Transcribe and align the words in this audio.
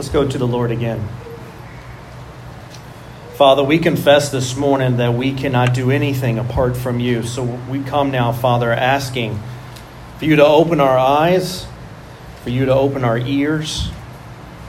Let's 0.00 0.08
go 0.08 0.26
to 0.26 0.38
the 0.38 0.46
Lord 0.46 0.70
again. 0.70 1.06
Father, 3.34 3.62
we 3.62 3.78
confess 3.78 4.30
this 4.30 4.56
morning 4.56 4.96
that 4.96 5.12
we 5.12 5.34
cannot 5.34 5.74
do 5.74 5.90
anything 5.90 6.38
apart 6.38 6.74
from 6.74 7.00
you. 7.00 7.22
So 7.22 7.44
we 7.44 7.82
come 7.82 8.10
now, 8.10 8.32
Father, 8.32 8.72
asking 8.72 9.38
for 10.18 10.24
you 10.24 10.36
to 10.36 10.46
open 10.46 10.80
our 10.80 10.96
eyes, 10.96 11.66
for 12.42 12.48
you 12.48 12.64
to 12.64 12.72
open 12.72 13.04
our 13.04 13.18
ears, 13.18 13.90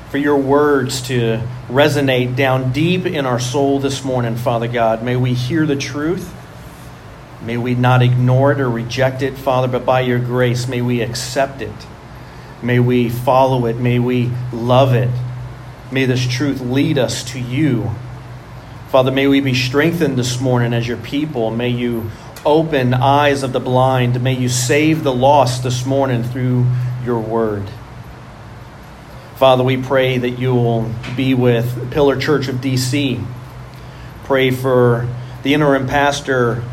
for 0.09 0.17
your 0.17 0.35
words 0.35 1.01
to 1.03 1.41
resonate 1.69 2.35
down 2.35 2.73
deep 2.73 3.05
in 3.05 3.25
our 3.25 3.39
soul 3.39 3.79
this 3.79 4.03
morning, 4.03 4.35
Father 4.35 4.67
God. 4.67 5.01
May 5.01 5.15
we 5.15 5.33
hear 5.33 5.65
the 5.65 5.77
truth. 5.77 6.35
May 7.41 7.55
we 7.55 7.73
not 7.73 8.01
ignore 8.01 8.51
it 8.51 8.59
or 8.59 8.69
reject 8.69 9.21
it, 9.21 9.37
Father, 9.37 9.69
but 9.69 9.85
by 9.85 10.01
your 10.01 10.19
grace, 10.19 10.67
may 10.67 10.81
we 10.81 10.99
accept 10.99 11.61
it. 11.61 11.71
May 12.63 12.79
we 12.79 13.09
follow 13.09 13.65
it. 13.65 13.77
May 13.77 13.99
we 13.99 14.31
love 14.53 14.93
it. 14.93 15.09
May 15.91 16.05
this 16.05 16.25
truth 16.27 16.61
lead 16.61 16.97
us 16.97 17.23
to 17.31 17.39
you. 17.39 17.91
Father, 18.89 19.11
may 19.11 19.27
we 19.27 19.39
be 19.39 19.53
strengthened 19.53 20.17
this 20.17 20.39
morning 20.39 20.73
as 20.73 20.87
your 20.87 20.97
people. 20.97 21.49
May 21.49 21.69
you 21.69 22.11
open 22.45 22.93
eyes 22.93 23.43
of 23.43 23.53
the 23.53 23.59
blind. 23.59 24.21
May 24.21 24.33
you 24.33 24.49
save 24.49 25.03
the 25.03 25.13
lost 25.13 25.63
this 25.63 25.85
morning 25.85 26.23
through 26.23 26.67
your 27.03 27.19
word. 27.19 27.63
Father, 29.37 29.63
we 29.63 29.77
pray 29.77 30.17
that 30.19 30.31
you 30.31 30.53
will 30.53 30.93
be 31.15 31.33
with 31.33 31.91
Pillar 31.91 32.15
Church 32.15 32.47
of 32.47 32.57
DC. 32.57 33.25
Pray 34.25 34.51
for 34.51 35.07
the 35.41 35.53
interim 35.53 35.87
pastor, 35.87 36.63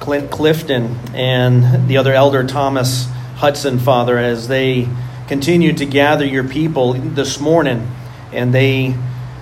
Clint 0.00 0.30
Clifton, 0.30 0.96
and 1.14 1.88
the 1.88 1.98
other 1.98 2.12
elder, 2.12 2.44
Thomas 2.44 3.06
Hudson, 3.36 3.78
Father, 3.78 4.18
as 4.18 4.48
they 4.48 4.88
continue 5.28 5.72
to 5.72 5.86
gather 5.86 6.24
your 6.24 6.44
people 6.44 6.92
this 6.92 7.40
morning 7.40 7.90
and 8.32 8.54
they 8.54 8.94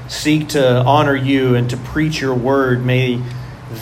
seek 0.08 0.50
to 0.50 0.82
honor 0.82 1.16
you 1.16 1.54
and 1.54 1.70
to 1.70 1.76
preach 1.76 2.20
your 2.20 2.34
word. 2.34 2.84
May 2.84 3.22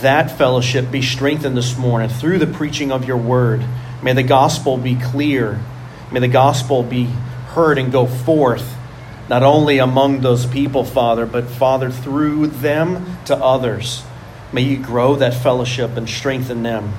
that 0.01 0.37
fellowship 0.37 0.91
be 0.91 1.03
strengthened 1.03 1.57
this 1.57 1.77
morning 1.77 2.09
through 2.09 2.39
the 2.39 2.47
preaching 2.47 2.91
of 2.91 3.07
your 3.07 3.17
word. 3.17 3.65
May 4.03 4.15
the 4.15 4.23
gospel 4.23 4.77
be 4.77 4.97
clear. 4.97 5.61
May 6.11 6.21
the 6.21 6.29
gospel 6.29 6.83
be 6.83 7.05
heard 7.49 7.79
and 7.79 7.93
go 7.93 8.07
forth, 8.07 8.77
not 9.29 9.43
only 9.43 9.79
among 9.79 10.21
those 10.21 10.47
people, 10.47 10.85
Father, 10.85 11.27
but 11.27 11.45
Father, 11.45 11.91
through 11.91 12.49
them 12.49 13.19
to 13.27 13.37
others. 13.37 14.03
May 14.53 14.63
you 14.63 14.77
grow 14.77 15.17
that 15.17 15.35
fellowship 15.35 15.97
and 15.97 16.09
strengthen 16.09 16.63
them. 16.63 16.93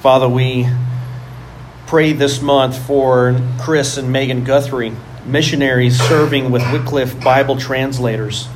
Father, 0.00 0.28
we 0.28 0.68
pray 1.88 2.12
this 2.12 2.42
month 2.42 2.76
for 2.86 3.40
Chris 3.58 3.96
and 3.96 4.12
Megan 4.12 4.44
Guthrie, 4.44 4.94
missionaries 5.24 5.98
serving 5.98 6.50
with 6.50 6.60
Wycliffe 6.70 7.18
Bible 7.24 7.56
translators. 7.56 8.46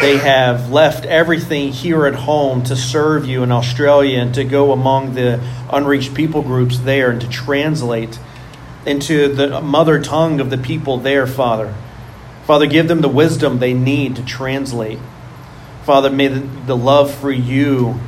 They 0.00 0.18
have 0.18 0.70
left 0.70 1.06
everything 1.06 1.72
here 1.72 2.04
at 2.04 2.14
home 2.14 2.62
to 2.64 2.76
serve 2.76 3.24
you 3.24 3.42
in 3.42 3.50
Australia 3.50 4.18
and 4.18 4.34
to 4.34 4.44
go 4.44 4.72
among 4.72 5.14
the 5.14 5.40
unreached 5.72 6.12
people 6.12 6.42
groups 6.42 6.78
there 6.80 7.10
and 7.10 7.22
to 7.22 7.28
translate 7.30 8.18
into 8.84 9.34
the 9.34 9.62
mother 9.62 10.02
tongue 10.02 10.38
of 10.38 10.50
the 10.50 10.58
people 10.58 10.98
there, 10.98 11.26
Father. 11.26 11.74
Father, 12.44 12.66
give 12.66 12.86
them 12.86 13.00
the 13.00 13.08
wisdom 13.08 13.60
they 13.60 13.72
need 13.72 14.14
to 14.16 14.22
translate. 14.22 14.98
Father, 15.84 16.10
may 16.10 16.28
the, 16.28 16.76
love 16.76 17.14
for 17.14 17.32
you 17.32 17.98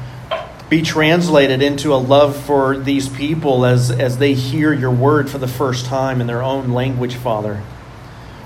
be 0.69 0.83
translated 0.83 1.63
into 1.63 1.95
a 1.95 1.97
love 1.97 2.37
for 2.45 2.77
these 2.77 3.09
people 3.09 3.65
as, 3.65 3.91
as 3.91 4.19
they 4.19 4.35
hear 4.35 4.73
your 4.73 4.91
word 4.91 5.31
for 5.31 5.39
the 5.39 5.49
first 5.49 5.87
time 5.87 6.21
in 6.21 6.27
their 6.27 6.43
own 6.43 6.73
language, 6.73 7.15
Father. 7.15 7.63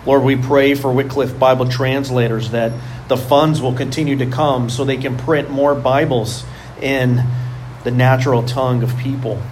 Lord, 0.06 0.22
we 0.22 0.36
pray 0.36 0.74
for 0.74 0.92
Wycliffe 0.92 1.36
Bible 1.36 1.68
translators 1.68 2.50
that 2.50 2.72
the 3.08 3.16
funds 3.16 3.60
will 3.60 3.74
continue 3.74 4.16
to 4.18 4.26
come 4.26 4.70
so 4.70 4.84
they 4.84 4.96
can 4.96 5.16
print 5.16 5.50
more 5.50 5.74
Bibles 5.74 6.44
in 6.80 7.24
the 7.82 7.90
natural 7.90 8.44
tongue 8.44 8.82
of 8.82 8.96
people. 8.98 9.42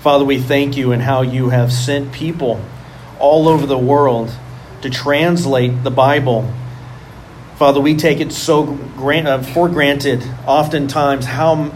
Father, 0.00 0.24
we 0.24 0.40
thank 0.40 0.76
you 0.76 0.92
in 0.92 1.00
how 1.00 1.22
you 1.22 1.50
have 1.50 1.72
sent 1.72 2.12
people 2.12 2.62
all 3.18 3.48
over 3.48 3.66
the 3.66 3.78
world 3.78 4.30
to 4.82 4.88
translate 4.88 5.82
the 5.82 5.90
Bible 5.90 6.50
Father, 7.56 7.80
we 7.80 7.96
take 7.96 8.20
it 8.20 8.32
so 8.32 8.64
grant, 8.64 9.26
uh, 9.26 9.40
for 9.40 9.70
granted 9.70 10.22
oftentimes 10.46 11.24
how 11.24 11.72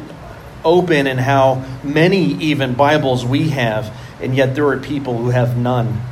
open 0.63 1.07
and 1.07 1.19
how 1.19 1.65
many 1.83 2.35
even 2.35 2.75
Bibles 2.75 3.25
we 3.25 3.49
have, 3.49 3.91
and 4.21 4.37
yet 4.37 4.55
there 4.55 4.69
are 4.69 4.79
people 4.79 5.17
who 5.17 5.31
have 5.31 5.57
none. 5.57 6.03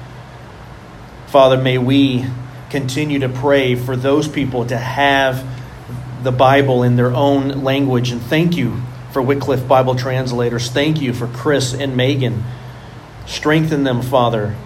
Father, 1.26 1.58
may 1.58 1.76
we 1.76 2.24
continue 2.70 3.18
to 3.18 3.28
pray 3.28 3.74
for 3.74 3.94
those 3.94 4.26
people 4.26 4.64
to 4.64 4.78
have 4.78 5.46
the 6.22 6.32
Bible 6.32 6.82
in 6.82 6.96
their 6.96 7.12
own 7.12 7.62
language. 7.62 8.10
And 8.10 8.22
thank 8.22 8.56
you 8.56 8.80
for 9.12 9.20
Wycliffe 9.20 9.68
Bible 9.68 9.94
translators. 9.94 10.70
Thank 10.70 11.02
you 11.02 11.12
for 11.12 11.26
Chris 11.26 11.74
and 11.74 11.94
Megan. 11.94 12.42
Strengthen 13.26 13.84
them, 13.84 14.00
Father. 14.00 14.56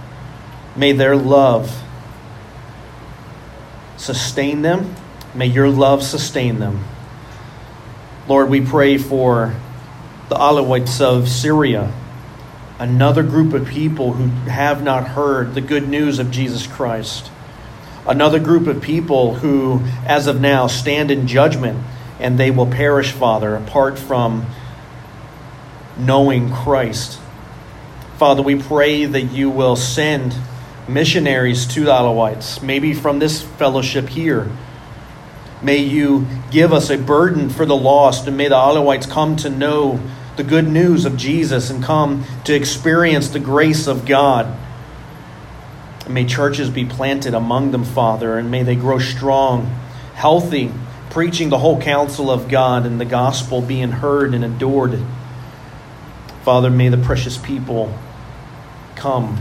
May 0.77 0.93
their 0.93 1.17
love 1.17 1.83
sustain 4.03 4.63
them. 4.63 4.97
May 5.33 5.47
your 5.47 5.69
love 5.69 6.03
sustain 6.03 6.59
them. 6.59 6.85
Lord, 8.27 8.51
we 8.51 8.61
pray 8.61 8.99
for 8.99 9.55
the 10.29 10.35
Alawites 10.35 11.01
of 11.01 11.29
Syria, 11.29 11.93
another 12.81 13.23
group 13.23 13.53
of 13.53 13.69
people 13.69 14.15
who 14.15 14.27
have 14.51 14.83
not 14.83 15.09
heard 15.09 15.55
the 15.55 15.61
good 15.61 15.89
news 15.89 16.19
of 16.19 16.33
Jesus 16.33 16.67
Christ. 16.67 17.31
Another 18.05 18.41
group 18.41 18.67
of 18.67 18.83
people 18.83 19.35
who, 19.35 19.83
as 20.05 20.27
of 20.27 20.41
now, 20.41 20.67
stand 20.67 21.13
in 21.13 21.29
judgment 21.29 21.79
and 22.19 22.39
they 22.39 22.51
will 22.51 22.67
perish, 22.67 23.13
Father, 23.13 23.55
apart 23.55 23.99
from 23.99 24.47
knowing 25.97 26.53
Christ. 26.53 27.21
Father, 28.19 28.43
we 28.43 28.57
pray 28.57 29.05
that 29.05 29.23
you 29.23 29.49
will 29.49 29.77
send 29.77 30.35
missionaries 30.89 31.67
to 31.67 31.85
the 31.85 31.91
Alawites, 31.91 32.63
maybe 32.63 32.95
from 32.95 33.19
this 33.19 33.43
fellowship 33.43 34.09
here. 34.09 34.51
May 35.63 35.79
you 35.79 36.27
give 36.51 36.73
us 36.73 36.91
a 36.91 36.99
burden 36.99 37.49
for 37.49 37.65
the 37.65 37.77
lost, 37.77 38.27
and 38.27 38.37
may 38.37 38.49
the 38.49 38.57
Alawites 38.57 39.09
come 39.09 39.37
to 39.37 39.51
know 39.51 40.01
the 40.37 40.43
good 40.43 40.67
news 40.67 41.05
of 41.05 41.17
Jesus 41.17 41.71
and 41.71 41.83
come 41.83 42.25
to 42.45 42.55
experience 42.55 43.29
the 43.29 43.39
grace 43.39 43.87
of 43.87 44.07
God. 44.07 44.59
And 46.05 46.15
may 46.15 46.25
churches 46.25 46.69
be 46.69 46.85
planted 46.85 47.35
among 47.35 47.71
them, 47.71 47.85
Father, 47.85 48.37
and 48.37 48.51
may 48.51 48.63
they 48.65 48.75
grow 48.75 48.99
strong, 48.99 49.67
healthy, 50.15 50.73
preaching 51.11 51.51
the 51.51 51.59
whole 51.59 51.81
counsel 51.81 52.31
of 52.31 52.49
God 52.49 52.87
and 52.87 53.01
the 53.01 53.05
gospel 53.05 53.61
being 53.61 53.93
heard 53.93 54.35
and 54.35 54.45
adored. 54.45 54.99
Father, 56.43 56.71
may 56.71 56.89
the 56.89 56.97
precious 56.97 57.39
people 57.39 57.97
come 58.97 59.41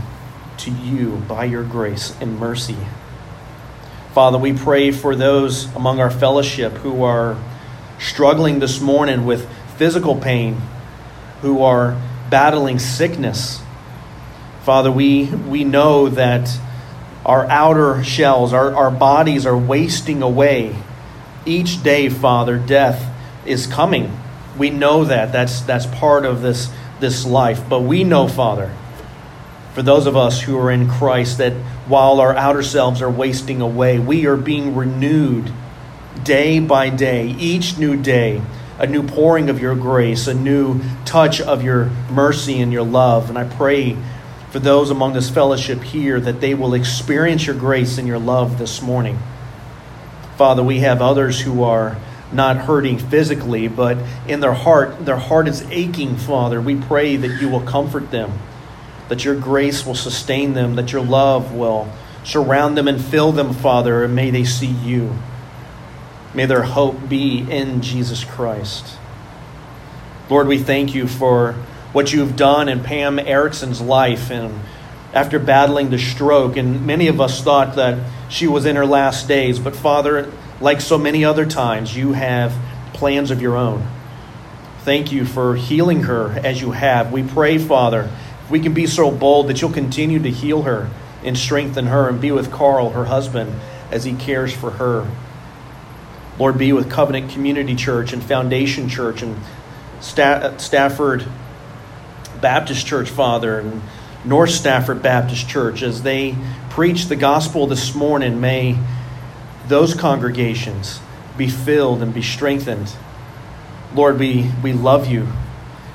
to 0.62 0.70
you 0.70 1.16
by 1.28 1.44
your 1.44 1.64
grace 1.64 2.14
and 2.20 2.38
mercy. 2.38 2.76
Father, 4.14 4.38
we 4.38 4.52
pray 4.52 4.92
for 4.92 5.16
those 5.16 5.64
among 5.74 5.98
our 5.98 6.10
fellowship 6.10 6.72
who 6.74 7.02
are 7.02 7.36
struggling 7.98 8.60
this 8.60 8.80
morning 8.80 9.24
with 9.24 9.48
physical 9.76 10.14
pain, 10.14 10.60
who 11.40 11.62
are 11.62 12.00
battling 12.30 12.78
sickness. 12.78 13.60
Father, 14.62 14.92
we, 14.92 15.24
we 15.26 15.64
know 15.64 16.08
that 16.08 16.48
our 17.26 17.44
outer 17.46 18.04
shells, 18.04 18.52
our, 18.52 18.74
our 18.74 18.90
bodies 18.90 19.46
are 19.46 19.58
wasting 19.58 20.22
away. 20.22 20.76
Each 21.44 21.82
day, 21.82 22.08
Father, 22.08 22.56
death 22.58 23.04
is 23.44 23.66
coming. 23.66 24.16
We 24.56 24.70
know 24.70 25.04
that. 25.04 25.32
That's, 25.32 25.62
that's 25.62 25.86
part 25.86 26.24
of 26.24 26.42
this, 26.42 26.70
this 27.00 27.26
life. 27.26 27.68
But 27.68 27.80
we 27.80 28.04
know, 28.04 28.28
Father, 28.28 28.72
for 29.74 29.82
those 29.82 30.06
of 30.06 30.16
us 30.16 30.40
who 30.40 30.58
are 30.58 30.70
in 30.70 30.88
Christ 30.88 31.38
that 31.38 31.54
while 31.88 32.20
our 32.20 32.36
outer 32.36 32.62
selves 32.62 33.00
are 33.00 33.10
wasting 33.10 33.60
away, 33.60 33.98
we 33.98 34.26
are 34.26 34.36
being 34.36 34.74
renewed 34.74 35.50
day 36.22 36.60
by 36.60 36.90
day, 36.90 37.28
each 37.38 37.78
new 37.78 38.00
day, 38.00 38.42
a 38.78 38.86
new 38.86 39.02
pouring 39.02 39.48
of 39.48 39.60
your 39.60 39.74
grace, 39.74 40.26
a 40.26 40.34
new 40.34 40.80
touch 41.06 41.40
of 41.40 41.62
your 41.62 41.86
mercy 42.10 42.60
and 42.60 42.70
your 42.70 42.84
love. 42.84 43.30
And 43.30 43.38
I 43.38 43.44
pray 43.44 43.96
for 44.50 44.58
those 44.58 44.90
among 44.90 45.14
this 45.14 45.30
fellowship 45.30 45.82
here 45.82 46.20
that 46.20 46.42
they 46.42 46.52
will 46.52 46.74
experience 46.74 47.46
your 47.46 47.56
grace 47.56 47.96
and 47.96 48.06
your 48.06 48.18
love 48.18 48.58
this 48.58 48.82
morning. 48.82 49.18
Father, 50.36 50.62
we 50.62 50.80
have 50.80 51.00
others 51.00 51.40
who 51.40 51.62
are 51.62 51.96
not 52.30 52.58
hurting 52.58 52.98
physically, 52.98 53.68
but 53.68 53.96
in 54.28 54.40
their 54.40 54.52
heart, 54.52 55.06
their 55.06 55.16
heart 55.16 55.48
is 55.48 55.62
aching, 55.70 56.16
Father. 56.16 56.60
We 56.60 56.76
pray 56.76 57.16
that 57.16 57.40
you 57.40 57.48
will 57.48 57.60
comfort 57.60 58.10
them 58.10 58.38
that 59.12 59.26
your 59.26 59.34
grace 59.34 59.84
will 59.84 59.94
sustain 59.94 60.54
them, 60.54 60.76
that 60.76 60.90
your 60.90 61.04
love 61.04 61.52
will 61.52 61.86
surround 62.24 62.78
them 62.78 62.88
and 62.88 62.98
fill 62.98 63.30
them, 63.30 63.52
Father, 63.52 64.04
and 64.04 64.14
may 64.14 64.30
they 64.30 64.42
see 64.42 64.68
you. 64.68 65.14
May 66.32 66.46
their 66.46 66.62
hope 66.62 67.10
be 67.10 67.40
in 67.40 67.82
Jesus 67.82 68.24
Christ. 68.24 68.96
Lord, 70.30 70.48
we 70.48 70.56
thank 70.56 70.94
you 70.94 71.06
for 71.06 71.52
what 71.92 72.14
you've 72.14 72.36
done 72.36 72.70
in 72.70 72.82
Pam 72.82 73.18
Erickson's 73.18 73.82
life 73.82 74.30
and 74.30 74.60
after 75.12 75.38
battling 75.38 75.90
the 75.90 75.98
stroke. 75.98 76.56
And 76.56 76.86
many 76.86 77.08
of 77.08 77.20
us 77.20 77.42
thought 77.42 77.76
that 77.76 78.10
she 78.30 78.46
was 78.46 78.64
in 78.64 78.76
her 78.76 78.86
last 78.86 79.28
days. 79.28 79.58
But 79.58 79.76
Father, 79.76 80.32
like 80.58 80.80
so 80.80 80.96
many 80.96 81.22
other 81.22 81.44
times, 81.44 81.94
you 81.94 82.14
have 82.14 82.54
plans 82.94 83.30
of 83.30 83.42
your 83.42 83.58
own. 83.58 83.86
Thank 84.84 85.12
you 85.12 85.26
for 85.26 85.54
healing 85.54 86.04
her 86.04 86.30
as 86.30 86.62
you 86.62 86.70
have. 86.70 87.12
We 87.12 87.22
pray, 87.22 87.58
Father, 87.58 88.10
we 88.52 88.60
can 88.60 88.74
be 88.74 88.86
so 88.86 89.10
bold 89.10 89.48
that 89.48 89.62
you'll 89.62 89.72
continue 89.72 90.18
to 90.18 90.30
heal 90.30 90.64
her 90.64 90.90
and 91.24 91.38
strengthen 91.38 91.86
her 91.86 92.06
and 92.06 92.20
be 92.20 92.30
with 92.30 92.52
Carl, 92.52 92.90
her 92.90 93.06
husband, 93.06 93.50
as 93.90 94.04
he 94.04 94.12
cares 94.12 94.52
for 94.52 94.72
her. 94.72 95.10
Lord, 96.38 96.58
be 96.58 96.74
with 96.74 96.90
Covenant 96.90 97.30
Community 97.30 97.74
Church 97.74 98.12
and 98.12 98.22
Foundation 98.22 98.90
Church 98.90 99.22
and 99.22 99.38
Stafford 100.00 101.24
Baptist 102.42 102.86
Church, 102.86 103.08
Father, 103.08 103.58
and 103.58 103.80
North 104.22 104.50
Stafford 104.50 105.02
Baptist 105.02 105.48
Church 105.48 105.82
as 105.82 106.02
they 106.02 106.36
preach 106.68 107.06
the 107.06 107.16
gospel 107.16 107.66
this 107.66 107.94
morning. 107.94 108.38
May 108.38 108.78
those 109.66 109.94
congregations 109.94 111.00
be 111.38 111.48
filled 111.48 112.02
and 112.02 112.12
be 112.12 112.20
strengthened. 112.20 112.94
Lord, 113.94 114.18
we, 114.18 114.50
we 114.62 114.74
love 114.74 115.06
you. 115.06 115.26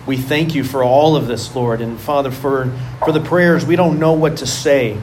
We 0.08 0.16
thank 0.16 0.56
you 0.56 0.64
for 0.64 0.84
all 0.84 1.18
of 1.18 1.28
this, 1.28 1.54
Lord. 1.54 1.82
And 1.82 2.00
Father, 2.00 2.32
for, 2.32 2.72
for 3.04 3.12
the 3.12 3.20
prayers, 3.20 3.66
we 3.66 3.76
don't 3.76 4.00
know 4.00 4.14
what 4.14 4.38
to 4.38 4.48
say. 4.48 4.98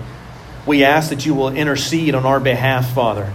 We 0.67 0.83
ask 0.83 1.11
that 1.11 1.27
you 1.27 1.35
will 1.35 1.51
intercede 1.51 2.15
on 2.15 2.25
our 2.25 2.41
behalf, 2.41 2.95
Father, 2.95 3.31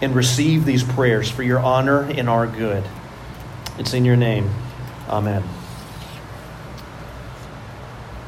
and 0.00 0.14
receive 0.14 0.64
these 0.64 0.82
prayers 0.82 1.30
for 1.30 1.42
your 1.42 1.58
honor 1.58 2.00
and 2.00 2.30
our 2.30 2.46
good. 2.46 2.82
It's 3.78 3.92
in 3.92 4.06
your 4.06 4.16
name. 4.16 4.50
Amen. 5.06 5.44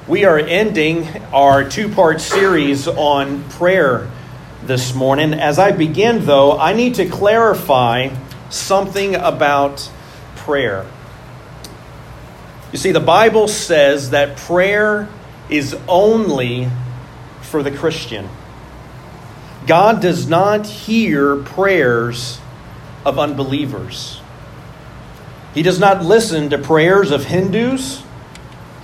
We 0.06 0.26
are 0.26 0.38
ending 0.38 1.06
our 1.32 1.68
two 1.68 1.88
part 1.88 2.20
series 2.20 2.86
on 2.86 3.44
prayer 3.50 4.10
this 4.62 4.94
morning. 4.94 5.32
As 5.32 5.58
I 5.58 5.72
begin, 5.72 6.26
though, 6.26 6.58
I 6.58 6.74
need 6.74 6.96
to 6.96 7.08
clarify 7.08 8.14
something 8.50 9.14
about 9.14 9.90
prayer. 10.36 10.86
You 12.72 12.78
see, 12.78 12.92
the 12.92 13.00
Bible 13.00 13.48
says 13.48 14.10
that 14.10 14.36
prayer 14.36 15.08
is 15.48 15.76
only 15.88 16.68
for 17.42 17.62
the 17.62 17.70
Christian. 17.70 18.28
God 19.66 20.02
does 20.02 20.28
not 20.28 20.66
hear 20.66 21.36
prayers 21.36 22.40
of 23.04 23.18
unbelievers. 23.18 24.20
He 25.54 25.62
does 25.62 25.78
not 25.78 26.04
listen 26.04 26.50
to 26.50 26.58
prayers 26.58 27.10
of 27.10 27.24
Hindus 27.24 28.02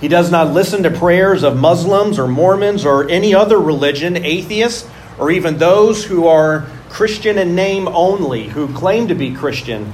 he 0.01 0.07
does 0.07 0.29
not 0.29 0.53
listen 0.53 0.83
to 0.83 0.91
prayers 0.91 1.43
of 1.43 1.57
Muslims 1.57 2.19
or 2.19 2.27
Mormons 2.27 2.85
or 2.85 3.09
any 3.09 3.33
other 3.33 3.57
religion, 3.57 4.17
atheists, 4.17 4.87
or 5.17 5.31
even 5.31 5.57
those 5.57 6.03
who 6.03 6.27
are 6.27 6.67
Christian 6.89 7.37
in 7.37 7.55
name 7.55 7.87
only, 7.87 8.49
who 8.49 8.73
claim 8.73 9.07
to 9.07 9.15
be 9.15 9.33
Christian, 9.33 9.93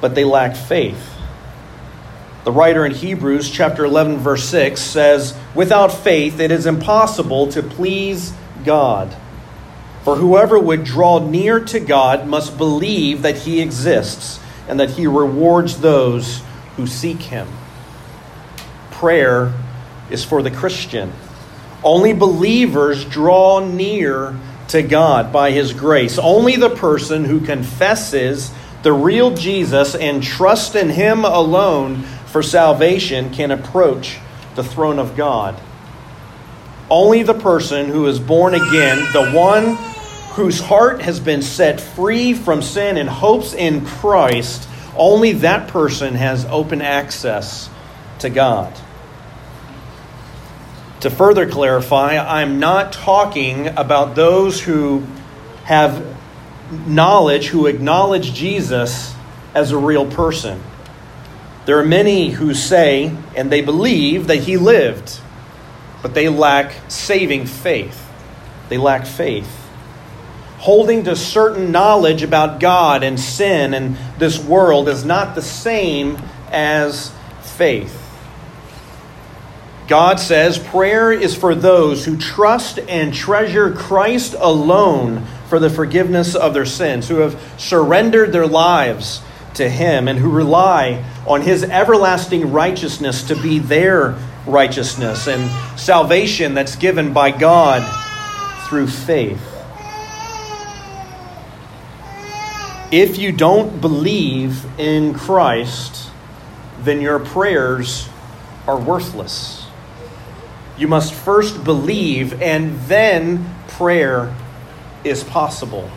but 0.00 0.14
they 0.14 0.24
lack 0.24 0.56
faith. 0.56 1.11
The 2.44 2.52
writer 2.52 2.84
in 2.84 2.92
Hebrews 2.92 3.50
chapter 3.50 3.84
11 3.84 4.18
verse 4.18 4.44
6 4.44 4.80
says, 4.80 5.34
"Without 5.54 5.92
faith 5.92 6.40
it 6.40 6.50
is 6.50 6.66
impossible 6.66 7.46
to 7.48 7.62
please 7.62 8.32
God. 8.64 9.14
For 10.04 10.16
whoever 10.16 10.58
would 10.58 10.82
draw 10.84 11.20
near 11.20 11.60
to 11.60 11.78
God 11.78 12.26
must 12.26 12.58
believe 12.58 13.22
that 13.22 13.38
he 13.38 13.60
exists 13.60 14.40
and 14.68 14.80
that 14.80 14.90
he 14.90 15.06
rewards 15.06 15.76
those 15.78 16.40
who 16.76 16.86
seek 16.86 17.22
him." 17.22 17.46
prayer 19.02 19.52
is 20.12 20.24
for 20.24 20.42
the 20.42 20.50
Christian. 20.50 21.12
Only 21.82 22.12
believers 22.12 23.04
draw 23.04 23.58
near 23.58 24.36
to 24.68 24.80
God 24.80 25.32
by 25.32 25.50
His 25.50 25.72
grace. 25.72 26.20
Only 26.20 26.54
the 26.54 26.70
person 26.70 27.24
who 27.24 27.40
confesses 27.40 28.52
the 28.84 28.92
real 28.92 29.32
Jesus 29.32 29.96
and 29.96 30.22
trusts 30.22 30.76
in 30.76 30.90
Him 30.90 31.24
alone 31.24 32.04
for 32.32 32.42
salvation 32.42 33.30
can 33.30 33.50
approach 33.50 34.18
the 34.54 34.64
throne 34.64 34.98
of 34.98 35.16
God. 35.16 35.60
Only 36.88 37.22
the 37.22 37.34
person 37.34 37.88
who 37.88 38.06
is 38.06 38.18
born 38.18 38.54
again, 38.54 38.98
the 39.12 39.30
one 39.32 39.76
whose 40.32 40.58
heart 40.58 41.02
has 41.02 41.20
been 41.20 41.42
set 41.42 41.78
free 41.78 42.32
from 42.32 42.62
sin 42.62 42.96
and 42.96 43.06
hopes 43.06 43.52
in 43.52 43.84
Christ, 43.84 44.66
only 44.96 45.32
that 45.32 45.68
person 45.68 46.14
has 46.14 46.46
open 46.46 46.80
access 46.80 47.68
to 48.20 48.30
God. 48.30 48.74
To 51.00 51.10
further 51.10 51.46
clarify, 51.46 52.16
I'm 52.16 52.58
not 52.58 52.94
talking 52.94 53.68
about 53.68 54.14
those 54.14 54.58
who 54.58 55.04
have 55.64 56.02
knowledge, 56.86 57.48
who 57.48 57.66
acknowledge 57.66 58.32
Jesus 58.32 59.14
as 59.54 59.72
a 59.72 59.76
real 59.76 60.10
person. 60.10 60.62
There 61.64 61.78
are 61.78 61.84
many 61.84 62.30
who 62.30 62.54
say 62.54 63.16
and 63.36 63.50
they 63.50 63.62
believe 63.62 64.26
that 64.26 64.38
he 64.38 64.56
lived, 64.56 65.20
but 66.02 66.14
they 66.14 66.28
lack 66.28 66.74
saving 66.88 67.46
faith. 67.46 68.08
They 68.68 68.78
lack 68.78 69.06
faith. 69.06 69.58
Holding 70.58 71.04
to 71.04 71.16
certain 71.16 71.70
knowledge 71.70 72.22
about 72.22 72.60
God 72.60 73.02
and 73.02 73.18
sin 73.18 73.74
and 73.74 73.96
this 74.18 74.38
world 74.38 74.88
is 74.88 75.04
not 75.04 75.34
the 75.34 75.42
same 75.42 76.18
as 76.50 77.12
faith. 77.42 77.98
God 79.88 80.20
says 80.20 80.58
prayer 80.58 81.12
is 81.12 81.36
for 81.36 81.54
those 81.54 82.04
who 82.04 82.16
trust 82.16 82.78
and 82.78 83.12
treasure 83.12 83.72
Christ 83.72 84.34
alone 84.38 85.26
for 85.48 85.58
the 85.58 85.68
forgiveness 85.68 86.34
of 86.34 86.54
their 86.54 86.64
sins, 86.64 87.08
who 87.08 87.16
have 87.16 87.38
surrendered 87.58 88.32
their 88.32 88.46
lives 88.46 89.20
to 89.56 89.68
Him, 89.68 90.08
and 90.08 90.18
who 90.18 90.30
rely 90.30 91.04
on 91.26 91.42
His 91.42 91.64
everlasting 91.64 92.52
righteousness 92.52 93.22
to 93.24 93.40
be 93.40 93.58
their 93.58 94.16
righteousness 94.46 95.28
and 95.28 95.50
salvation 95.78 96.54
that's 96.54 96.76
given 96.76 97.12
by 97.12 97.30
God 97.30 97.82
through 98.68 98.88
faith. 98.88 99.40
If 102.90 103.18
you 103.18 103.32
don't 103.32 103.80
believe 103.80 104.66
in 104.78 105.14
Christ, 105.14 106.10
then 106.80 107.00
your 107.00 107.18
prayers 107.18 108.08
are 108.66 108.78
worthless. 108.78 109.66
You 110.76 110.88
must 110.88 111.14
first 111.14 111.64
believe, 111.64 112.42
and 112.42 112.78
then 112.82 113.54
prayer 113.68 114.34
is 115.04 115.24
possible. 115.24 115.90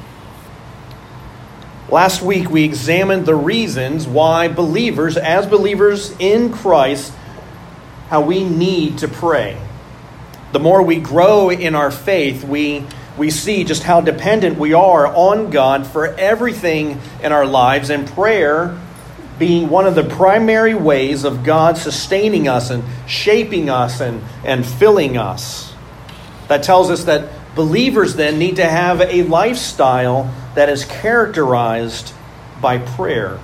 Last 1.90 2.24
week, 2.24 2.50
we 2.50 2.64
examined 2.64 3.28
the 3.28 3.36
reasons 3.36 4.08
why 4.08 4.48
believers, 4.48 5.18
as 5.18 5.46
believers 5.46 6.16
in 6.18 6.52
Christ, 6.52 7.14
how 8.10 8.22
we 8.22 8.44
need 8.44 8.98
to 9.00 9.08
pray. 9.08 9.62
The 10.52 10.60
more 10.60 10.82
we 10.82 11.00
grow 11.00 11.52
in 11.52 11.76
our 11.76 11.92
faith, 11.92 12.44
we, 12.44 12.84
we 13.20 13.30
see 13.30 13.64
just 13.64 13.84
how 13.84 14.02
dependent 14.02 14.58
we 14.58 14.74
are 14.74 15.06
on 15.06 15.52
God 15.52 15.86
for 15.86 16.08
everything 16.08 17.00
in 17.22 17.32
our 17.32 17.46
lives, 17.46 17.92
and 17.92 18.08
prayer 18.08 18.80
being 19.38 19.70
one 19.70 19.86
of 19.86 19.94
the 19.94 20.04
primary 20.04 20.74
ways 20.74 21.24
of 21.24 21.44
God 21.44 21.78
sustaining 21.78 22.48
us 22.48 22.72
and 22.72 22.84
shaping 23.08 23.70
us 23.70 24.02
and, 24.02 24.24
and 24.44 24.66
filling 24.66 25.18
us. 25.18 25.74
That 26.48 26.64
tells 26.64 26.90
us 26.90 27.04
that 27.04 27.30
believers 27.56 28.16
then 28.16 28.38
need 28.38 28.58
to 28.58 28.66
have 28.66 29.02
a 29.02 29.24
lifestyle 29.24 30.34
that 30.56 30.70
is 30.70 30.86
characterized 30.86 32.14
by 32.62 32.78
prayer. 32.78 33.40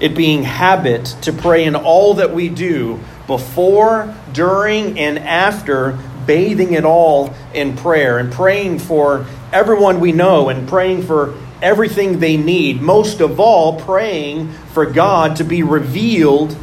It 0.00 0.14
being 0.16 0.42
habit 0.42 1.06
to 1.22 1.32
pray 1.32 1.64
in 1.64 1.76
all 1.76 2.14
that 2.14 2.34
we 2.34 2.48
do, 2.48 3.00
before, 3.26 4.14
during, 4.32 4.98
and 4.98 5.18
after, 5.18 5.98
bathing 6.26 6.72
it 6.72 6.84
all 6.84 7.34
in 7.54 7.76
prayer 7.76 8.18
and 8.18 8.32
praying 8.32 8.78
for 8.78 9.26
everyone 9.52 10.00
we 10.00 10.12
know 10.12 10.48
and 10.48 10.68
praying 10.68 11.02
for 11.02 11.34
everything 11.60 12.18
they 12.18 12.36
need. 12.36 12.80
Most 12.80 13.20
of 13.20 13.38
all, 13.38 13.78
praying 13.80 14.52
for 14.72 14.86
God 14.86 15.36
to 15.36 15.44
be 15.44 15.62
revealed 15.62 16.56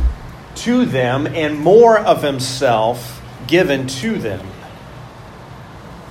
to 0.55 0.86
them 0.86 1.27
and 1.27 1.58
more 1.58 1.98
of 1.98 2.24
Himself 2.24 3.22
given 3.48 3.88
to 3.88 4.17
them. 4.17 4.46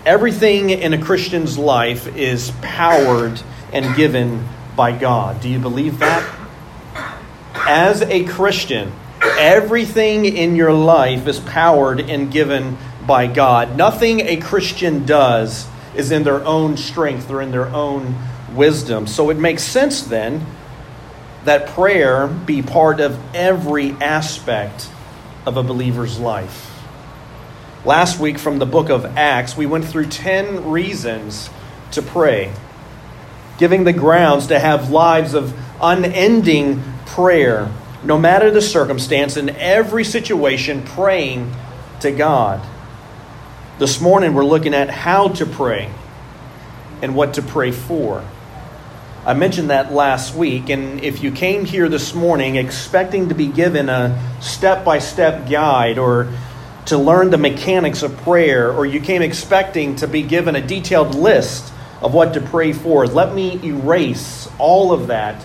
Everything 0.09 0.71
in 0.71 0.95
a 0.95 0.99
Christian's 0.99 1.59
life 1.59 2.17
is 2.17 2.51
powered 2.63 3.43
and 3.75 3.95
given 3.95 4.49
by 4.75 4.91
God. 4.91 5.43
Do 5.43 5.51
you 5.51 5.59
believe 5.59 5.99
that? 5.99 6.27
As 7.55 8.01
a 8.01 8.25
Christian, 8.25 8.91
everything 9.21 10.25
in 10.25 10.57
your 10.57 10.73
life 10.73 11.27
is 11.27 11.41
powered 11.41 12.01
and 12.01 12.33
given 12.33 12.79
by 13.07 13.27
God. 13.27 13.77
Nothing 13.77 14.21
a 14.21 14.39
Christian 14.39 15.05
does 15.05 15.69
is 15.95 16.11
in 16.11 16.23
their 16.23 16.43
own 16.43 16.79
strength 16.79 17.31
or 17.31 17.43
in 17.43 17.51
their 17.51 17.69
own 17.69 18.17
wisdom. 18.55 19.07
So 19.07 19.29
it 19.29 19.37
makes 19.37 19.63
sense 19.63 20.01
then 20.01 20.47
that 21.45 21.67
prayer 21.67 22.29
be 22.29 22.63
part 22.63 23.01
of 23.01 23.21
every 23.35 23.91
aspect 23.91 24.89
of 25.45 25.59
a 25.59 25.63
believer's 25.63 26.19
life. 26.19 26.78
Last 27.85 28.19
week 28.19 28.39
from 28.39 28.59
the 28.59 28.67
book 28.67 28.91
of 28.91 29.05
Acts, 29.17 29.57
we 29.57 29.65
went 29.65 29.85
through 29.85 30.07
10 30.07 30.69
reasons 30.69 31.49
to 31.93 32.03
pray, 32.03 32.53
giving 33.57 33.85
the 33.85 33.93
grounds 33.93 34.49
to 34.49 34.59
have 34.59 34.91
lives 34.91 35.33
of 35.33 35.57
unending 35.81 36.83
prayer, 37.07 37.71
no 38.03 38.19
matter 38.19 38.51
the 38.51 38.61
circumstance, 38.61 39.37
in 39.37 39.51
every 39.51 40.03
situation, 40.03 40.83
praying 40.83 41.55
to 42.01 42.11
God. 42.11 42.61
This 43.79 44.01
morning, 44.01 44.35
we're 44.35 44.45
looking 44.45 44.75
at 44.75 44.91
how 44.91 45.29
to 45.29 45.47
pray 45.47 45.89
and 47.01 47.15
what 47.15 47.35
to 47.35 47.43
pray 47.43 47.71
for. 47.71 48.25
I 49.25 49.35
mentioned 49.35 49.71
that 49.71 49.93
last 49.93 50.35
week, 50.35 50.69
and 50.69 51.01
if 51.01 51.23
you 51.23 51.31
came 51.31 51.65
here 51.65 51.89
this 51.89 52.13
morning 52.13 52.57
expecting 52.57 53.29
to 53.29 53.37
be 53.37 53.47
given 53.47 53.89
a 53.89 54.21
step 54.41 54.85
by 54.85 54.99
step 54.99 55.49
guide 55.49 55.99
or 55.99 56.33
to 56.89 56.99
learn 56.99 57.31
the 57.31 57.39
mechanics 57.39 58.03
of 58.03 58.17
prayer, 58.19 58.73
or 58.73 58.87
you 58.87 59.01
came 59.01 59.23
expecting 59.23 59.97
to 59.97 60.07
be 60.07 60.23
given 60.23 60.57
a 60.57 60.67
detailed 60.67 61.15
list 61.15 61.73
of 62.01 62.15
what 62.15 62.35
to 62.35 62.41
pray 62.41 62.73
for, 62.73 63.07
let 63.07 63.35
me 63.35 63.61
erase 63.63 64.49
all 64.59 64.93
of 64.93 65.09
that 65.09 65.45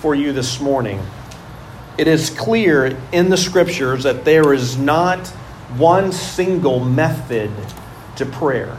for 0.00 0.14
you 0.14 0.32
this 0.32 0.60
morning. 0.60 1.00
It 1.98 2.06
is 2.06 2.30
clear 2.30 2.96
in 3.10 3.30
the 3.30 3.36
scriptures 3.36 4.04
that 4.04 4.24
there 4.24 4.52
is 4.52 4.76
not 4.76 5.26
one 5.76 6.12
single 6.12 6.78
method 6.78 7.50
to 8.16 8.26
prayer. 8.26 8.78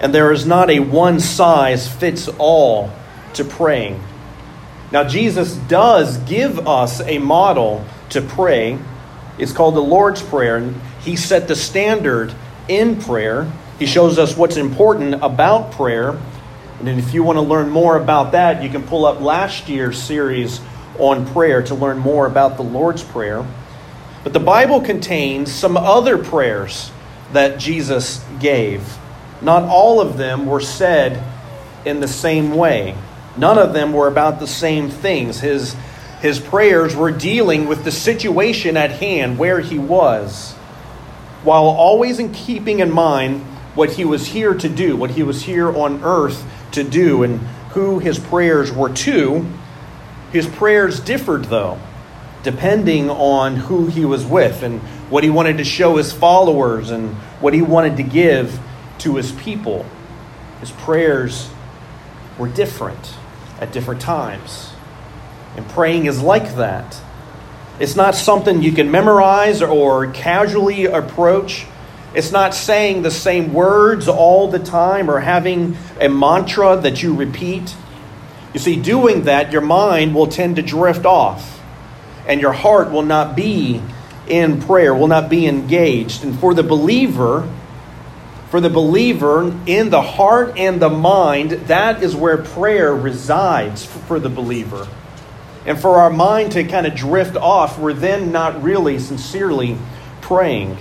And 0.00 0.14
there 0.14 0.32
is 0.32 0.46
not 0.46 0.70
a 0.70 0.80
one 0.80 1.20
size 1.20 1.86
fits 1.86 2.28
all 2.38 2.90
to 3.34 3.44
praying. 3.44 4.02
Now, 4.92 5.04
Jesus 5.04 5.56
does 5.56 6.16
give 6.18 6.66
us 6.66 7.00
a 7.02 7.18
model 7.18 7.84
to 8.10 8.22
pray. 8.22 8.78
It's 9.40 9.52
called 9.52 9.74
the 9.74 9.80
Lord's 9.80 10.22
Prayer, 10.22 10.56
and 10.56 10.78
He 11.00 11.16
set 11.16 11.48
the 11.48 11.56
standard 11.56 12.34
in 12.68 13.00
prayer. 13.00 13.50
He 13.78 13.86
shows 13.86 14.18
us 14.18 14.36
what's 14.36 14.56
important 14.56 15.14
about 15.14 15.72
prayer. 15.72 16.18
And 16.80 16.88
if 16.88 17.14
you 17.14 17.22
want 17.22 17.36
to 17.36 17.42
learn 17.42 17.70
more 17.70 17.96
about 17.96 18.32
that, 18.32 18.62
you 18.62 18.68
can 18.68 18.82
pull 18.82 19.06
up 19.06 19.20
last 19.20 19.68
year's 19.68 20.00
series 20.00 20.60
on 20.98 21.26
prayer 21.26 21.62
to 21.62 21.74
learn 21.74 21.98
more 21.98 22.26
about 22.26 22.56
the 22.56 22.62
Lord's 22.62 23.02
Prayer. 23.02 23.46
But 24.22 24.34
the 24.34 24.40
Bible 24.40 24.82
contains 24.82 25.50
some 25.50 25.76
other 25.76 26.18
prayers 26.18 26.90
that 27.32 27.58
Jesus 27.58 28.22
gave. 28.38 28.98
Not 29.40 29.62
all 29.62 30.00
of 30.00 30.18
them 30.18 30.44
were 30.44 30.60
said 30.60 31.22
in 31.86 32.00
the 32.00 32.08
same 32.08 32.54
way. 32.54 32.94
None 33.36 33.56
of 33.56 33.72
them 33.72 33.94
were 33.94 34.08
about 34.08 34.38
the 34.38 34.46
same 34.46 34.90
things. 34.90 35.40
His, 35.40 35.74
his 36.20 36.38
prayers 36.38 36.94
were 36.94 37.10
dealing 37.10 37.66
with 37.66 37.84
the 37.84 37.90
situation 37.90 38.76
at 38.76 38.90
hand 38.92 39.38
where 39.38 39.60
he 39.60 39.78
was, 39.78 40.52
while 41.44 41.64
always 41.64 42.18
in 42.18 42.32
keeping 42.32 42.80
in 42.80 42.90
mind 42.90 43.40
what 43.74 43.92
he 43.92 44.04
was 44.04 44.26
here 44.26 44.52
to 44.52 44.68
do, 44.68 44.96
what 44.96 45.10
he 45.10 45.22
was 45.22 45.42
here 45.42 45.74
on 45.74 46.02
earth 46.04 46.44
to 46.72 46.84
do, 46.84 47.22
and 47.22 47.38
who 47.70 47.98
his 47.98 48.18
prayers 48.18 48.70
were 48.70 48.90
to. 48.90 49.46
His 50.30 50.46
prayers 50.46 51.00
differed, 51.00 51.46
though, 51.46 51.78
depending 52.42 53.08
on 53.08 53.56
who 53.56 53.86
he 53.86 54.04
was 54.04 54.26
with 54.26 54.62
and 54.62 54.80
what 55.08 55.24
he 55.24 55.30
wanted 55.30 55.56
to 55.58 55.64
show 55.64 55.96
his 55.96 56.12
followers 56.12 56.90
and 56.90 57.14
what 57.40 57.54
he 57.54 57.62
wanted 57.62 57.96
to 57.96 58.02
give 58.02 58.60
to 58.98 59.16
his 59.16 59.32
people. 59.32 59.86
His 60.60 60.70
prayers 60.70 61.48
were 62.38 62.48
different 62.48 63.14
at 63.58 63.72
different 63.72 64.02
times. 64.02 64.69
And 65.56 65.68
praying 65.68 66.06
is 66.06 66.22
like 66.22 66.54
that. 66.56 67.00
It's 67.78 67.96
not 67.96 68.14
something 68.14 68.62
you 68.62 68.72
can 68.72 68.90
memorize 68.90 69.62
or 69.62 70.06
casually 70.12 70.84
approach. 70.84 71.66
It's 72.14 72.30
not 72.30 72.54
saying 72.54 73.02
the 73.02 73.10
same 73.10 73.52
words 73.52 74.08
all 74.08 74.50
the 74.50 74.58
time 74.58 75.10
or 75.10 75.20
having 75.20 75.76
a 76.00 76.08
mantra 76.08 76.76
that 76.76 77.02
you 77.02 77.14
repeat. 77.14 77.74
You 78.52 78.60
see, 78.60 78.76
doing 78.76 79.22
that, 79.24 79.52
your 79.52 79.60
mind 79.60 80.14
will 80.14 80.26
tend 80.26 80.56
to 80.56 80.62
drift 80.62 81.06
off, 81.06 81.60
and 82.26 82.40
your 82.40 82.52
heart 82.52 82.90
will 82.90 83.04
not 83.04 83.36
be 83.36 83.80
in 84.26 84.60
prayer, 84.60 84.94
will 84.94 85.06
not 85.06 85.28
be 85.30 85.46
engaged. 85.46 86.24
And 86.24 86.38
for 86.38 86.52
the 86.52 86.64
believer, 86.64 87.48
for 88.50 88.60
the 88.60 88.70
believer, 88.70 89.56
in 89.66 89.90
the 89.90 90.02
heart 90.02 90.58
and 90.58 90.82
the 90.82 90.90
mind, 90.90 91.52
that 91.68 92.02
is 92.02 92.16
where 92.16 92.38
prayer 92.38 92.94
resides 92.94 93.84
for 93.84 94.18
the 94.18 94.28
believer. 94.28 94.88
And 95.66 95.78
for 95.78 95.98
our 95.98 96.10
mind 96.10 96.52
to 96.52 96.64
kind 96.64 96.86
of 96.86 96.94
drift 96.94 97.36
off, 97.36 97.78
we're 97.78 97.92
then 97.92 98.32
not 98.32 98.62
really 98.62 98.98
sincerely 98.98 99.76
praying. 100.20 100.76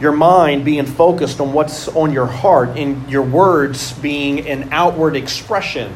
Your 0.00 0.12
mind 0.12 0.64
being 0.64 0.86
focused 0.86 1.40
on 1.40 1.52
what's 1.52 1.88
on 1.88 2.12
your 2.12 2.26
heart, 2.26 2.70
and 2.76 3.08
your 3.10 3.22
words 3.22 3.92
being 3.92 4.46
an 4.46 4.68
outward 4.72 5.16
expression 5.16 5.94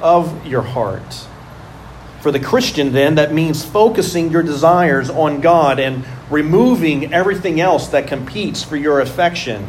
of 0.00 0.46
your 0.46 0.62
heart. 0.62 1.26
For 2.20 2.30
the 2.30 2.40
Christian, 2.40 2.92
then, 2.92 3.16
that 3.16 3.34
means 3.34 3.64
focusing 3.64 4.30
your 4.30 4.44
desires 4.44 5.10
on 5.10 5.40
God 5.40 5.80
and 5.80 6.04
removing 6.30 7.12
everything 7.12 7.60
else 7.60 7.88
that 7.88 8.06
competes 8.06 8.62
for 8.62 8.76
your 8.76 9.00
affection. 9.00 9.66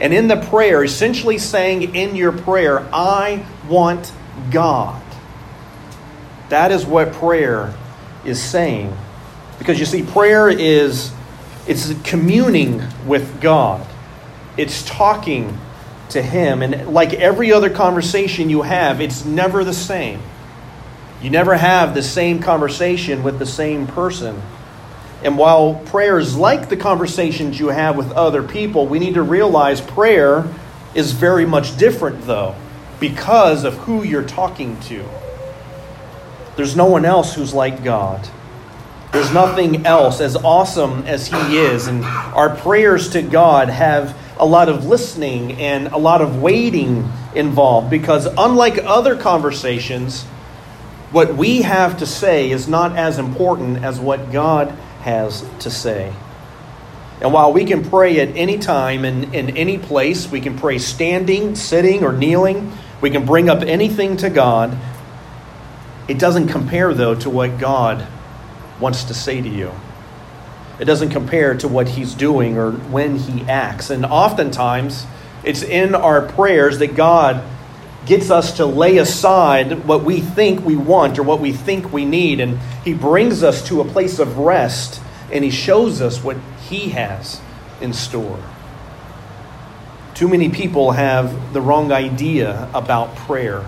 And 0.00 0.12
in 0.12 0.26
the 0.26 0.36
prayer, 0.36 0.82
essentially 0.82 1.38
saying 1.38 1.94
in 1.94 2.16
your 2.16 2.32
prayer, 2.32 2.80
I 2.92 3.46
want 3.68 4.12
God. 4.50 5.00
That 6.52 6.70
is 6.70 6.84
what 6.84 7.14
prayer 7.14 7.72
is 8.26 8.38
saying. 8.38 8.94
Because 9.58 9.80
you 9.80 9.86
see, 9.86 10.02
prayer 10.02 10.50
is 10.50 11.10
it's 11.66 11.94
communing 12.02 12.82
with 13.06 13.40
God. 13.40 13.86
It's 14.58 14.84
talking 14.84 15.58
to 16.10 16.20
Him. 16.20 16.60
And 16.60 16.92
like 16.92 17.14
every 17.14 17.54
other 17.54 17.70
conversation 17.70 18.50
you 18.50 18.60
have, 18.60 19.00
it's 19.00 19.24
never 19.24 19.64
the 19.64 19.72
same. 19.72 20.20
You 21.22 21.30
never 21.30 21.54
have 21.54 21.94
the 21.94 22.02
same 22.02 22.40
conversation 22.40 23.22
with 23.22 23.38
the 23.38 23.46
same 23.46 23.86
person. 23.86 24.42
And 25.24 25.38
while 25.38 25.76
prayer 25.86 26.18
is 26.18 26.36
like 26.36 26.68
the 26.68 26.76
conversations 26.76 27.58
you 27.58 27.68
have 27.68 27.96
with 27.96 28.12
other 28.12 28.42
people, 28.42 28.86
we 28.86 28.98
need 28.98 29.14
to 29.14 29.22
realize 29.22 29.80
prayer 29.80 30.46
is 30.94 31.12
very 31.12 31.46
much 31.46 31.78
different, 31.78 32.26
though, 32.26 32.54
because 33.00 33.64
of 33.64 33.72
who 33.78 34.02
you're 34.02 34.22
talking 34.22 34.78
to. 34.80 35.02
There's 36.56 36.76
no 36.76 36.86
one 36.86 37.04
else 37.04 37.34
who's 37.34 37.54
like 37.54 37.82
God. 37.82 38.28
There's 39.12 39.32
nothing 39.32 39.86
else 39.86 40.20
as 40.20 40.36
awesome 40.36 41.04
as 41.06 41.26
He 41.26 41.58
is. 41.58 41.86
And 41.86 42.04
our 42.04 42.56
prayers 42.56 43.10
to 43.10 43.22
God 43.22 43.68
have 43.68 44.18
a 44.38 44.46
lot 44.46 44.68
of 44.68 44.86
listening 44.86 45.60
and 45.60 45.88
a 45.88 45.98
lot 45.98 46.20
of 46.22 46.40
waiting 46.40 47.10
involved 47.34 47.90
because, 47.90 48.26
unlike 48.26 48.78
other 48.84 49.16
conversations, 49.16 50.24
what 51.12 51.36
we 51.36 51.62
have 51.62 51.98
to 51.98 52.06
say 52.06 52.50
is 52.50 52.68
not 52.68 52.96
as 52.96 53.18
important 53.18 53.84
as 53.84 54.00
what 54.00 54.32
God 54.32 54.70
has 55.02 55.44
to 55.60 55.70
say. 55.70 56.12
And 57.20 57.32
while 57.32 57.52
we 57.52 57.64
can 57.66 57.84
pray 57.84 58.18
at 58.18 58.34
any 58.36 58.58
time 58.58 59.04
and 59.04 59.34
in 59.34 59.56
any 59.56 59.78
place, 59.78 60.28
we 60.28 60.40
can 60.40 60.58
pray 60.58 60.78
standing, 60.78 61.54
sitting, 61.54 62.02
or 62.02 62.12
kneeling, 62.12 62.72
we 63.00 63.10
can 63.10 63.26
bring 63.26 63.48
up 63.48 63.62
anything 63.62 64.16
to 64.18 64.30
God. 64.30 64.76
It 66.12 66.18
doesn't 66.18 66.48
compare, 66.48 66.92
though, 66.92 67.14
to 67.14 67.30
what 67.30 67.58
God 67.58 68.06
wants 68.78 69.04
to 69.04 69.14
say 69.14 69.40
to 69.40 69.48
you. 69.48 69.72
It 70.78 70.84
doesn't 70.84 71.08
compare 71.08 71.54
to 71.54 71.68
what 71.68 71.88
He's 71.88 72.12
doing 72.12 72.58
or 72.58 72.72
when 72.72 73.16
He 73.16 73.48
acts. 73.48 73.88
And 73.88 74.04
oftentimes, 74.04 75.06
it's 75.42 75.62
in 75.62 75.94
our 75.94 76.20
prayers 76.20 76.80
that 76.80 76.96
God 76.96 77.42
gets 78.04 78.30
us 78.30 78.58
to 78.58 78.66
lay 78.66 78.98
aside 78.98 79.86
what 79.86 80.04
we 80.04 80.20
think 80.20 80.62
we 80.66 80.76
want 80.76 81.18
or 81.18 81.22
what 81.22 81.40
we 81.40 81.50
think 81.50 81.94
we 81.94 82.04
need. 82.04 82.40
And 82.40 82.58
He 82.84 82.92
brings 82.92 83.42
us 83.42 83.66
to 83.68 83.80
a 83.80 83.84
place 83.86 84.18
of 84.18 84.36
rest 84.36 85.00
and 85.32 85.42
He 85.42 85.50
shows 85.50 86.02
us 86.02 86.22
what 86.22 86.36
He 86.68 86.90
has 86.90 87.40
in 87.80 87.94
store. 87.94 88.38
Too 90.12 90.28
many 90.28 90.50
people 90.50 90.90
have 90.90 91.54
the 91.54 91.62
wrong 91.62 91.90
idea 91.90 92.68
about 92.74 93.16
prayer. 93.16 93.64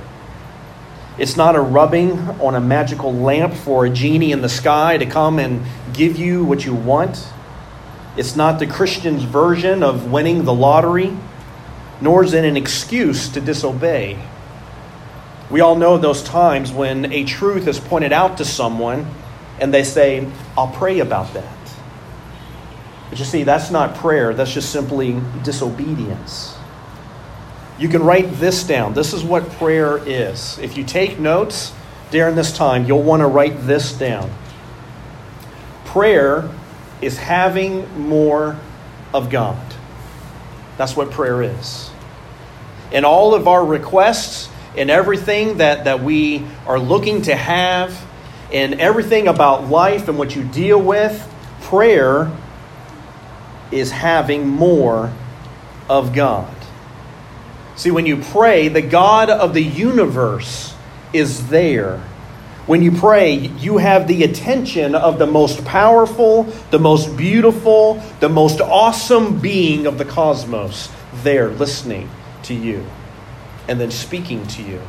It's 1.19 1.37
not 1.37 1.55
a 1.55 1.61
rubbing 1.61 2.19
on 2.41 2.55
a 2.55 2.61
magical 2.61 3.13
lamp 3.13 3.55
for 3.55 3.87
a 3.87 3.91
genie 3.91 4.33
in 4.33 4.41
the 4.43 4.49
sky 4.49 4.99
to 4.99 5.07
come 5.07 5.39
and 5.39 5.65
give 5.93 6.17
you 6.17 6.45
what 6.45 6.65
you 6.65 6.75
want. 6.75 7.29
It's 8.17 8.37
not 8.37 8.59
the 8.59 8.67
Christian's 8.67 9.23
version 9.23 9.83
of 9.83 10.11
winning 10.11 10.45
the 10.45 10.55
lottery 10.55 11.17
nor 12.01 12.25
is 12.25 12.35
it 12.35 12.45
an 12.45 12.57
excuse 12.57 13.29
to 13.31 13.41
disobey. 13.41 14.19
We 15.51 15.61
all 15.61 15.77
know 15.77 15.99
those 15.99 16.23
times 16.23 16.73
when 16.73 17.13
a 17.13 17.25
truth 17.25 17.67
is 17.69 17.79
pointed 17.79 18.13
out 18.13 18.39
to 18.39 18.45
someone 18.45 19.07
and 19.61 19.73
they 19.73 19.85
say, 19.85 20.31
I'll 20.57 20.73
pray 20.73 20.99
about 20.99 21.33
that. 21.35 21.57
But 23.11 23.19
you 23.19 23.25
see, 23.25 23.45
that's 23.45 23.71
not 23.71 23.95
prayer, 23.95 24.35
that's 24.35 24.53
just 24.53 24.73
simply 24.73 25.21
disobedience. 25.45 26.54
You 27.79 27.89
can 27.89 28.03
write 28.03 28.31
this 28.35 28.65
down. 28.65 28.95
This 28.95 29.13
is 29.13 29.25
what 29.25 29.49
prayer 29.51 29.99
is. 29.99 30.59
If 30.59 30.77
you 30.77 30.85
take 30.85 31.19
notes 31.19 31.73
during 32.11 32.37
this 32.37 32.57
time, 32.57 32.85
you'll 32.85 33.03
want 33.03 33.21
to 33.21 33.27
write 33.27 33.67
this 33.67 33.93
down. 33.93 34.31
Prayer 35.85 36.49
is 37.01 37.19
having 37.19 38.01
more 38.01 38.57
of 39.13 39.31
God. 39.31 39.75
That's 40.77 40.97
what 40.97 41.11
prayer 41.11 41.43
is. 41.43 41.91
And 42.93 43.05
all 43.05 43.35
of 43.35 43.49
our 43.49 43.65
requests 43.65 44.49
and 44.77 44.91
everything 44.91 45.59
that, 45.59 45.85
that 45.85 46.01
we 46.01 46.45
are 46.67 46.79
looking 46.79 47.23
to 47.23 47.35
have 47.35 48.05
and 48.53 48.81
everything 48.81 49.27
about 49.27 49.69
life 49.69 50.09
and 50.09 50.17
what 50.17 50.37
you 50.37 50.45
deal 50.45 50.81
with, 50.81 51.29
prayer 51.63 52.31
is 53.73 53.91
having 53.91 54.47
more 54.47 55.13
of 55.89 56.13
God. 56.13 56.54
See, 57.77 57.91
when 57.91 58.07
you 58.07 58.19
pray, 58.19 58.69
the 58.69 58.83
God 58.83 59.31
of 59.31 59.55
the 59.55 59.63
universe 59.63 60.75
is 61.13 61.49
there. 61.49 61.99
When 62.67 62.83
you 62.83 62.93
pray, 62.93 63.35
you 63.35 63.79
have 63.79 64.09
the 64.09 64.23
attention 64.23 64.95
of 64.95 65.19
the 65.19 65.27
most 65.27 65.65
powerful, 65.65 66.45
the 66.71 66.79
most 66.79 67.17
beautiful, 67.17 68.03
the 68.21 68.29
most 68.29 68.61
awesome 68.61 69.39
being 69.39 69.87
of 69.87 69.99
the 69.99 70.05
cosmos 70.05 70.89
there 71.23 71.51
listening 71.51 72.09
to 72.45 72.55
you 72.55 72.87
and 73.69 73.81
then 73.81 73.91
speaking 73.91 74.47
to 74.47 74.63
you. 74.63 74.81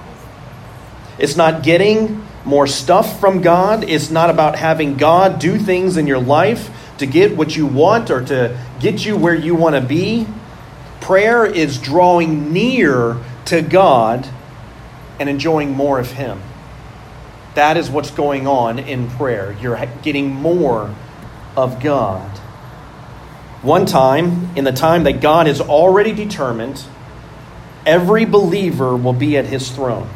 It's 1.17 1.35
not 1.35 1.63
getting 1.63 2.25
more 2.45 2.67
stuff 2.67 3.19
from 3.19 3.41
God. 3.41 3.83
It's 3.83 4.11
not 4.11 4.29
about 4.29 4.55
having 4.55 4.97
God 4.97 5.39
do 5.39 5.57
things 5.57 5.97
in 5.97 6.07
your 6.07 6.19
life 6.19 6.69
to 6.99 7.05
get 7.05 7.35
what 7.35 7.55
you 7.55 7.65
want 7.65 8.09
or 8.09 8.23
to 8.25 8.57
get 8.79 9.05
you 9.05 9.17
where 9.17 9.35
you 9.35 9.55
want 9.55 9.75
to 9.75 9.81
be. 9.81 10.27
Prayer 11.05 11.45
is 11.45 11.77
drawing 11.77 12.51
near 12.51 13.17
to 13.45 13.61
God 13.61 14.27
and 15.19 15.29
enjoying 15.29 15.69
more 15.69 15.99
of 15.99 16.13
Him. 16.13 16.41
That 17.53 17.77
is 17.77 17.91
what's 17.91 18.09
going 18.09 18.47
on 18.47 18.79
in 18.79 19.11
prayer. 19.11 19.55
You're 19.61 19.79
getting 20.01 20.31
more 20.31 20.95
of 21.55 21.79
God. 21.79 22.27
One 23.61 23.85
time, 23.85 24.49
in 24.55 24.63
the 24.63 24.71
time 24.71 25.03
that 25.03 25.21
God 25.21 25.45
has 25.45 25.61
already 25.61 26.11
determined, 26.11 26.83
every 27.85 28.25
believer 28.25 28.97
will 28.97 29.13
be 29.13 29.37
at 29.37 29.45
His 29.45 29.69
throne. 29.69 30.09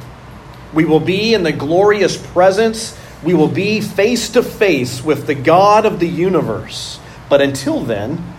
We 0.74 0.86
will 0.86 1.00
be 1.00 1.36
in 1.36 1.44
the 1.44 1.52
glorious 1.52 2.18
presence. 2.18 2.98
We 3.24 3.36
will 3.36 3.48
be 3.48 3.80
face 3.80 4.30
to 4.30 4.42
face 4.42 5.04
with 5.04 5.28
the 5.28 5.36
God 5.36 5.86
of 5.86 6.00
the 6.00 6.10
universe. 6.10 7.00
But 7.30 7.44
until 7.44 7.82
then, 7.82 8.39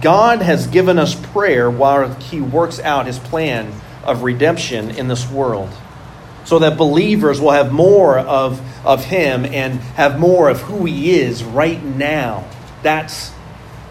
God 0.00 0.42
has 0.42 0.66
given 0.66 0.98
us 0.98 1.14
prayer 1.14 1.70
while 1.70 2.12
He 2.14 2.40
works 2.40 2.78
out 2.80 3.06
His 3.06 3.18
plan 3.18 3.72
of 4.04 4.22
redemption 4.22 4.90
in 4.90 5.08
this 5.08 5.28
world. 5.28 5.70
So 6.44 6.60
that 6.60 6.76
believers 6.76 7.40
will 7.40 7.50
have 7.50 7.72
more 7.72 8.18
of, 8.18 8.60
of 8.86 9.04
Him 9.04 9.44
and 9.44 9.80
have 9.96 10.18
more 10.20 10.48
of 10.48 10.60
who 10.62 10.84
He 10.84 11.18
is 11.18 11.42
right 11.42 11.82
now. 11.82 12.48
That's 12.82 13.32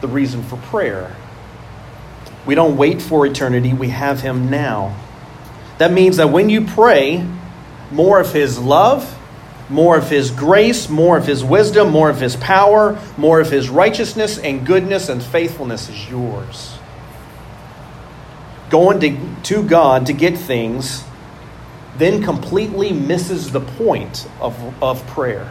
the 0.02 0.08
reason 0.08 0.44
for 0.44 0.58
prayer. 0.58 1.16
We 2.46 2.56
don't 2.56 2.78
wait 2.78 3.02
for 3.02 3.26
eternity, 3.26 3.74
we 3.74 3.90
have 3.90 4.22
Him 4.22 4.50
now. 4.50 4.96
That 5.80 5.92
means 5.92 6.18
that 6.18 6.30
when 6.30 6.50
you 6.50 6.66
pray, 6.66 7.28
more 7.92 8.20
of 8.20 8.32
His 8.32 8.60
love, 8.60 9.15
more 9.70 9.98
of 9.98 10.10
His 10.10 10.32
grace, 10.32 10.90
more 10.90 11.18
of 11.18 11.26
His 11.26 11.44
wisdom, 11.44 11.90
more 11.90 12.10
of 12.10 12.20
His 12.20 12.36
power, 12.36 13.00
more 13.18 13.40
of 13.40 13.50
His 13.50 13.70
righteousness 13.70 14.38
and 14.38 14.66
goodness 14.66 15.10
and 15.10 15.24
faithfulness 15.24 15.90
is 15.90 16.10
yours. 16.10 16.78
Going 18.70 19.00
to, 19.00 19.18
to 19.44 19.64
God 19.64 20.06
to 20.08 20.14
get 20.14 20.38
things 20.38 21.04
then 21.98 22.22
completely 22.22 22.92
misses 22.92 23.52
the 23.52 23.62
point 23.62 24.28
of, 24.42 24.84
of 24.84 25.06
prayer. 25.08 25.50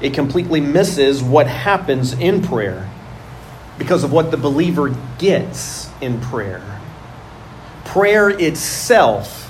It 0.00 0.14
completely 0.14 0.60
misses 0.60 1.22
what 1.22 1.46
happens 1.46 2.12
in 2.12 2.42
prayer 2.42 2.88
because 3.78 4.04
of 4.04 4.12
what 4.12 4.30
the 4.30 4.36
believer 4.36 4.94
gets 5.18 5.90
in 6.00 6.20
prayer. 6.20 6.62
Prayer 7.84 8.30
itself 8.30 9.41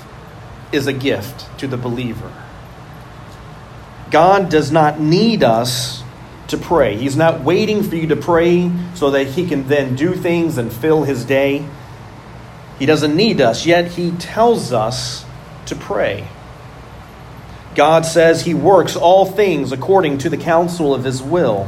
is 0.73 0.87
a 0.87 0.93
gift 0.93 1.47
to 1.59 1.67
the 1.67 1.77
believer. 1.77 2.31
God 4.11 4.49
does 4.49 4.71
not 4.71 4.99
need 4.99 5.43
us 5.43 6.03
to 6.47 6.57
pray. 6.57 6.97
He's 6.97 7.17
not 7.17 7.41
waiting 7.41 7.83
for 7.83 7.95
you 7.95 8.07
to 8.07 8.15
pray 8.15 8.71
so 8.93 9.11
that 9.11 9.27
He 9.27 9.47
can 9.47 9.67
then 9.67 9.95
do 9.95 10.13
things 10.13 10.57
and 10.57 10.71
fill 10.71 11.03
His 11.03 11.25
day. 11.25 11.65
He 12.77 12.85
doesn't 12.85 13.15
need 13.15 13.41
us, 13.41 13.65
yet 13.65 13.91
He 13.91 14.11
tells 14.11 14.71
us 14.71 15.25
to 15.65 15.75
pray. 15.75 16.27
God 17.75 18.05
says 18.05 18.43
He 18.43 18.53
works 18.53 18.95
all 18.95 19.25
things 19.25 19.71
according 19.71 20.19
to 20.19 20.29
the 20.29 20.37
counsel 20.37 20.93
of 20.93 21.03
His 21.03 21.21
will. 21.21 21.67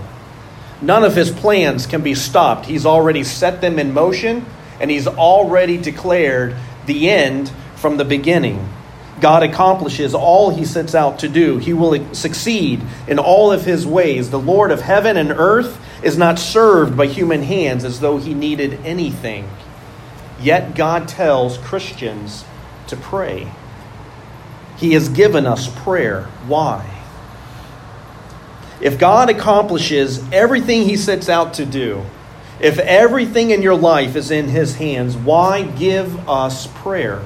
None 0.82 1.04
of 1.04 1.15
His 1.15 1.32
plans 1.32 1.88
can 1.88 2.02
be 2.02 2.13
stopped. 2.13 2.65
He's 2.68 2.86
already 2.86 3.24
set 3.24 3.62
them 3.62 3.80
in 3.80 3.94
motion, 3.94 4.46
and 4.80 4.91
He's 4.91 5.08
already 5.08 5.78
declared 5.78 6.56
the 6.86 7.10
end 7.10 7.52
from 7.76 7.98
the 7.98 8.06
beginning. 8.06 8.70
God 9.21 9.43
accomplishes 9.43 10.13
all 10.13 10.49
he 10.49 10.65
sets 10.65 10.93
out 10.93 11.19
to 11.19 11.30
do. 11.30 11.58
He 11.58 11.73
will 11.73 12.13
succeed 12.13 12.82
in 13.08 13.17
all 13.17 13.51
of 13.51 13.63
his 13.63 13.88
ways. 13.88 14.30
The 14.30 14.39
Lord 14.39 14.71
of 14.71 14.82
heaven 14.82 15.15
and 15.15 15.32
earth 15.32 15.80
is 16.04 16.17
not 16.17 16.38
served 16.38 16.97
by 16.97 17.08
human 17.08 17.41
hands 17.41 17.86
as 17.86 18.01
though 18.01 18.17
he 18.17 18.34
needed 18.34 18.80
anything. 18.86 19.49
Yet 20.41 20.75
God 20.75 21.08
tells 21.08 21.58
Christians 21.58 22.43
to 22.88 22.97
pray. 22.97 23.49
He 24.78 24.93
has 24.93 25.08
given 25.08 25.45
us 25.45 25.69
prayer. 25.84 26.23
Why? 26.47 26.91
If 28.82 28.99
God 28.99 29.30
accomplishes 29.30 30.21
everything 30.34 30.84
he 30.84 30.97
sets 30.97 31.30
out 31.30 31.54
to 31.56 31.65
do, 31.65 32.04
if 32.60 32.78
everything 32.80 33.51
in 33.51 33.62
your 33.62 33.75
life 33.75 34.15
is 34.15 34.32
in 34.32 34.49
his 34.49 34.75
hands, 34.75 35.15
why 35.15 35.63
give 35.63 36.30
us 36.30 36.67
prayer? 36.67 37.25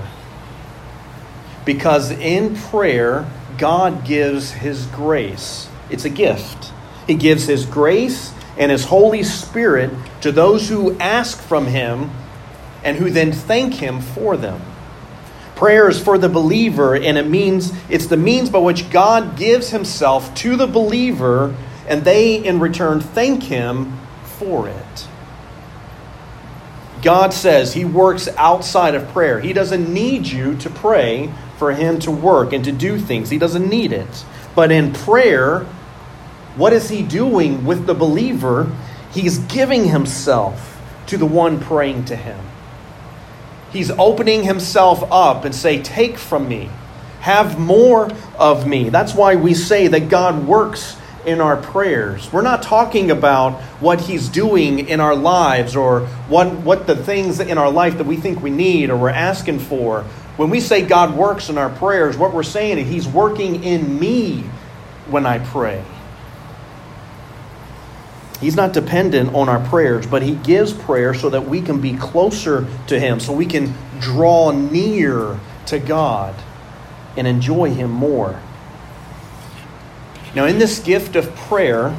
Because 1.69 2.09
in 2.09 2.55
prayer, 2.55 3.29
God 3.59 4.03
gives 4.03 4.49
His 4.49 4.87
grace. 4.87 5.69
It's 5.91 6.03
a 6.03 6.09
gift. 6.09 6.73
He 7.05 7.13
gives 7.13 7.45
His 7.45 7.67
grace 7.67 8.33
and 8.57 8.71
His 8.71 8.85
Holy 8.85 9.21
Spirit 9.21 9.91
to 10.21 10.31
those 10.31 10.67
who 10.67 10.97
ask 10.97 11.39
from 11.39 11.67
Him 11.67 12.09
and 12.83 12.97
who 12.97 13.11
then 13.11 13.31
thank 13.31 13.75
Him 13.75 14.01
for 14.01 14.35
them. 14.35 14.59
Prayer 15.55 15.87
is 15.87 16.01
for 16.01 16.17
the 16.17 16.27
believer, 16.27 16.95
and 16.95 17.19
it 17.19 17.27
means 17.27 17.71
it's 17.87 18.07
the 18.07 18.17
means 18.17 18.49
by 18.49 18.57
which 18.57 18.89
God 18.89 19.37
gives 19.37 19.69
Himself 19.69 20.33
to 20.37 20.55
the 20.55 20.65
believer, 20.65 21.55
and 21.87 22.03
they 22.03 22.43
in 22.43 22.59
return 22.59 22.99
thank 22.99 23.43
Him 23.43 23.95
for 24.23 24.67
it. 24.67 25.07
God 27.03 27.31
says 27.31 27.75
He 27.75 27.85
works 27.85 28.27
outside 28.37 28.95
of 28.95 29.07
prayer. 29.09 29.39
He 29.39 29.53
doesn't 29.53 29.87
need 29.93 30.25
you 30.25 30.57
to 30.57 30.69
pray 30.71 31.31
for 31.59 31.73
him 31.73 31.99
to 31.99 32.09
work 32.09 32.53
and 32.53 32.63
to 32.63 32.71
do 32.71 32.97
things. 32.97 33.29
He 33.29 33.37
doesn't 33.37 33.69
need 33.69 33.91
it. 33.91 34.25
But 34.55 34.71
in 34.71 34.93
prayer, 34.93 35.65
what 36.55 36.73
is 36.73 36.89
he 36.89 37.03
doing 37.03 37.65
with 37.65 37.85
the 37.85 37.93
believer? 37.93 38.71
He's 39.11 39.37
giving 39.37 39.89
himself 39.89 40.81
to 41.07 41.17
the 41.17 41.25
one 41.25 41.59
praying 41.59 42.05
to 42.05 42.15
him. 42.15 42.39
He's 43.71 43.91
opening 43.91 44.43
himself 44.43 45.03
up 45.11 45.45
and 45.45 45.53
say, 45.53 45.79
"Take 45.79 46.17
from 46.17 46.47
me. 46.47 46.69
Have 47.19 47.59
more 47.59 48.09
of 48.37 48.65
me." 48.65 48.89
That's 48.89 49.13
why 49.13 49.35
we 49.35 49.53
say 49.53 49.87
that 49.87 50.09
God 50.09 50.47
works 50.47 50.95
in 51.25 51.41
our 51.41 51.57
prayers. 51.57 52.31
We're 52.31 52.41
not 52.41 52.63
talking 52.63 53.11
about 53.11 53.53
what 53.81 54.01
He's 54.01 54.29
doing 54.29 54.87
in 54.87 54.99
our 54.99 55.15
lives 55.15 55.75
or 55.75 56.01
what, 56.27 56.51
what 56.51 56.87
the 56.87 56.95
things 56.95 57.39
in 57.39 57.57
our 57.57 57.71
life 57.71 57.97
that 57.97 58.05
we 58.05 58.17
think 58.17 58.41
we 58.41 58.49
need 58.49 58.89
or 58.89 58.97
we're 58.97 59.09
asking 59.09 59.59
for. 59.59 60.05
When 60.39 60.49
we 60.49 60.61
say 60.61 60.83
God 60.83 61.17
works 61.17 61.49
in 61.49 61.57
our 61.57 61.69
prayers, 61.69 62.15
what 62.15 62.33
we're 62.33 62.43
saying 62.43 62.77
is 62.77 62.87
He's 62.87 63.05
working 63.05 63.61
in 63.61 63.99
me 63.99 64.45
when 65.09 65.25
I 65.25 65.39
pray. 65.39 65.83
He's 68.39 68.55
not 68.55 68.71
dependent 68.71 69.35
on 69.35 69.49
our 69.49 69.59
prayers, 69.67 70.07
but 70.07 70.21
He 70.21 70.35
gives 70.35 70.71
prayer 70.71 71.13
so 71.13 71.29
that 71.29 71.49
we 71.49 71.61
can 71.61 71.81
be 71.81 71.93
closer 71.93 72.65
to 72.87 72.97
Him, 72.97 73.19
so 73.19 73.33
we 73.33 73.45
can 73.45 73.73
draw 73.99 74.51
near 74.51 75.37
to 75.65 75.77
God 75.77 76.33
and 77.17 77.27
enjoy 77.27 77.71
Him 77.71 77.91
more. 77.91 78.39
Now, 80.35 80.45
in 80.45 80.57
this 80.57 80.79
gift 80.79 81.17
of 81.17 81.35
prayer, 81.35 81.93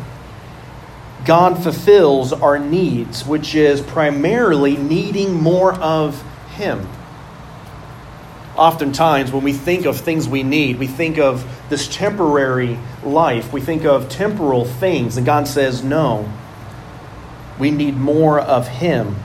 God 1.26 1.62
fulfills 1.62 2.32
our 2.32 2.58
needs, 2.58 3.22
which 3.22 3.54
is 3.54 3.82
primarily 3.82 4.78
needing 4.78 5.34
more 5.34 5.74
of 5.74 6.22
Him 6.52 6.88
oftentimes 8.56 9.32
when 9.32 9.42
we 9.42 9.52
think 9.52 9.86
of 9.86 9.98
things 9.98 10.28
we 10.28 10.42
need, 10.42 10.78
we 10.78 10.86
think 10.86 11.18
of 11.18 11.44
this 11.68 11.88
temporary 11.88 12.78
life, 13.04 13.52
we 13.52 13.60
think 13.60 13.84
of 13.84 14.08
temporal 14.08 14.64
things, 14.64 15.16
and 15.16 15.24
God 15.24 15.46
says, 15.46 15.82
no, 15.82 16.30
we 17.58 17.70
need 17.70 17.96
more 17.96 18.40
of 18.40 18.68
Him. 18.68 19.16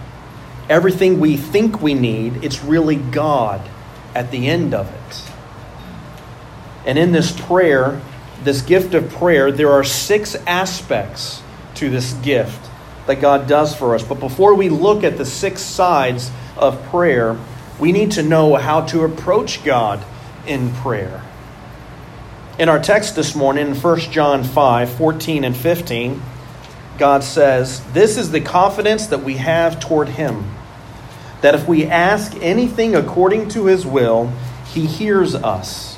Everything 0.70 1.20
we 1.20 1.38
think 1.38 1.82
we 1.82 1.94
need, 1.94 2.44
it's 2.44 2.64
really 2.64 2.96
God 2.96 3.62
at 4.14 4.32
the 4.32 4.48
end 4.48 4.74
of 4.74 4.92
it. 4.92 5.32
And 6.86 6.98
in 6.98 7.12
this 7.12 7.32
prayer, 7.32 8.02
this 8.44 8.62
gift 8.62 8.94
of 8.94 9.10
prayer, 9.10 9.52
there 9.52 9.72
are 9.72 9.84
six 9.84 10.36
aspects 10.48 11.42
to 11.76 11.90
this 11.90 12.14
gift 12.14 12.70
that 13.08 13.22
God 13.22 13.48
does 13.48 13.76
for 13.76 13.96
us. 13.96 14.04
But 14.04 14.20
before 14.20 14.56
we 14.56 14.70
look 14.70 15.04
at 15.04 15.18
the 15.18 15.26
six 15.26 15.62
sides 15.62 16.32
of 16.58 16.82
prayer, 16.86 17.38
we 17.80 17.92
need 17.92 18.12
to 18.12 18.24
know 18.24 18.56
how 18.56 18.82
to 18.82 19.04
approach 19.04 19.64
God 19.64 20.04
in 20.48 20.74
prayer. 20.76 21.22
In 22.58 22.70
our 22.70 22.80
text 22.80 23.16
this 23.16 23.36
morning, 23.36 23.68
in 23.68 23.76
1 23.76 24.00
John 24.12 24.44
5 24.44 24.90
14 24.90 25.44
and 25.44 25.56
15, 25.56 26.22
God 26.98 27.24
says, 27.24 27.84
This 27.92 28.18
is 28.18 28.32
the 28.32 28.40
confidence 28.40 29.08
that 29.08 29.24
we 29.24 29.36
have 29.36 29.80
toward 29.80 30.10
Him, 30.10 30.56
that 31.42 31.56
if 31.56 31.68
we 31.68 31.86
ask 31.86 32.34
anything 32.42 32.96
according 32.96 33.50
to 33.50 33.66
His 33.66 33.86
will, 33.86 34.32
He 34.74 34.86
hears 34.86 35.36
us. 35.36 35.98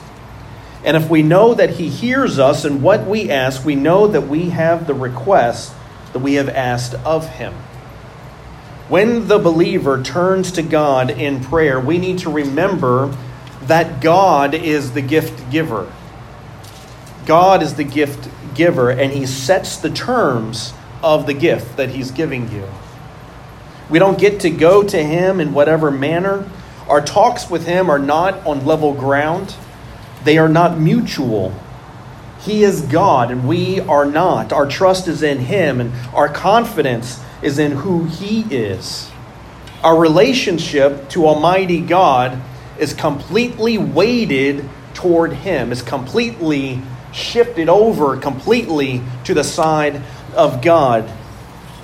And 0.84 0.98
if 0.98 1.10
we 1.10 1.22
know 1.22 1.54
that 1.54 1.72
He 1.72 1.90
hears 1.90 2.40
us 2.40 2.66
and 2.66 2.82
what 2.82 3.06
we 3.06 3.30
ask, 3.30 3.64
we 3.64 3.76
know 3.76 4.08
that 4.08 4.22
we 4.22 4.50
have 4.50 4.88
the 4.88 4.94
request 4.96 5.74
that 6.14 6.20
we 6.20 6.36
have 6.36 6.50
asked 6.50 6.96
of 6.96 7.28
Him. 7.30 7.54
When 8.90 9.28
the 9.28 9.38
believer 9.38 10.02
turns 10.02 10.54
to 10.54 10.62
God 10.62 11.10
in 11.10 11.44
prayer, 11.44 11.78
we 11.78 11.98
need 11.98 12.20
to 12.20 12.30
remember 12.30 13.14
that 13.64 14.00
God 14.00 14.54
is 14.54 14.94
the 14.94 15.02
gift 15.02 15.52
giver. 15.52 15.92
God 17.26 17.62
is 17.62 17.74
the 17.74 17.84
gift 17.84 18.30
giver, 18.56 18.90
and 18.90 19.12
He 19.12 19.26
sets 19.26 19.76
the 19.76 19.90
terms 19.90 20.74
of 21.04 21.26
the 21.26 21.34
gift 21.34 21.76
that 21.76 21.90
He's 21.90 22.12
giving 22.12 22.50
you. 22.50 22.66
We 23.90 24.00
don't 24.00 24.18
get 24.18 24.40
to 24.42 24.50
go 24.50 24.84
to 24.84 25.04
Him 25.04 25.42
in 25.42 25.54
whatever 25.54 25.92
manner. 25.92 26.50
Our 26.88 27.02
talks 27.02 27.50
with 27.50 27.66
Him 27.66 27.90
are 27.90 28.00
not 28.00 28.46
on 28.46 28.66
level 28.66 28.94
ground, 28.94 29.56
they 30.24 30.38
are 30.38 30.50
not 30.50 30.80
mutual. 30.80 31.54
He 32.40 32.64
is 32.64 32.84
God, 32.84 33.32
and 33.32 33.46
we 33.46 33.82
are 33.82 34.06
not. 34.06 34.54
Our 34.54 34.66
trust 34.66 35.10
is 35.10 35.22
in 35.24 35.40
Him, 35.40 35.82
and 35.82 35.92
our 36.14 36.30
confidence 36.30 37.20
is 37.42 37.60
in 37.60 37.72
who 37.74 38.06
He 38.06 38.42
is. 38.54 39.10
Our 39.84 39.98
relationship 40.00 41.10
to 41.10 41.28
Almighty 41.28 41.82
God 41.82 42.42
is 42.80 42.94
completely 42.94 43.78
weighted 43.78 44.68
toward 44.94 45.34
Him, 45.34 45.72
is 45.72 45.82
completely 45.82 46.82
shifted 47.14 47.70
over 47.70 48.18
completely 48.18 49.02
to 49.24 49.34
the 49.34 49.44
side 49.44 50.02
of 50.36 50.62
God. 50.62 51.12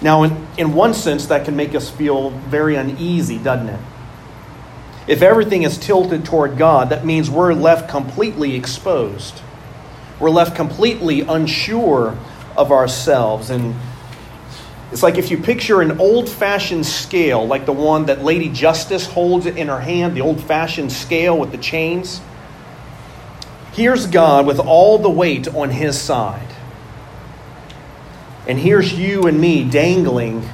Now, 0.02 0.24
in, 0.24 0.48
in 0.58 0.74
one 0.74 0.94
sense, 0.94 1.28
that 1.28 1.46
can 1.46 1.56
make 1.56 1.76
us 1.76 1.90
feel 1.90 2.32
very 2.32 2.76
uneasy, 2.76 3.38
doesn't 3.38 3.70
it? 3.70 3.80
If 5.08 5.22
everything 5.22 5.64
is 5.64 5.78
tilted 5.78 6.26
toward 6.26 6.58
God, 6.58 6.90
that 6.90 7.06
means 7.06 7.30
we're 7.30 7.54
left 7.54 7.90
completely 7.90 8.56
exposed. 8.56 9.42
We're 10.20 10.30
left 10.30 10.56
completely 10.56 11.22
unsure 11.22 12.18
of 12.56 12.72
ourselves. 12.72 13.50
And 13.50 13.76
it's 14.94 15.02
like 15.02 15.18
if 15.18 15.32
you 15.32 15.40
picture 15.40 15.82
an 15.82 16.00
old 16.00 16.30
fashioned 16.30 16.86
scale, 16.86 17.48
like 17.48 17.66
the 17.66 17.74
one 17.74 18.06
that 18.06 18.24
Lady 18.24 18.48
Justice 18.48 19.08
holds 19.08 19.48
in 19.48 19.68
her 19.68 19.80
hand, 19.80 20.16
the 20.16 20.22
old 20.22 20.40
fashioned 20.40 20.92
scale 20.92 21.36
with 21.36 21.52
the 21.52 21.58
chains. 21.58 22.22
Here's 23.72 24.06
God 24.06 24.46
with 24.46 24.60
all 24.60 25.00
the 25.00 25.10
weight 25.10 25.48
on 25.48 25.72
his 25.72 26.00
side. 26.00 26.48
And 28.48 28.60
here's 28.60 28.94
you 28.94 29.24
and 29.24 29.42
me 29.42 29.68
dangling 29.68 30.48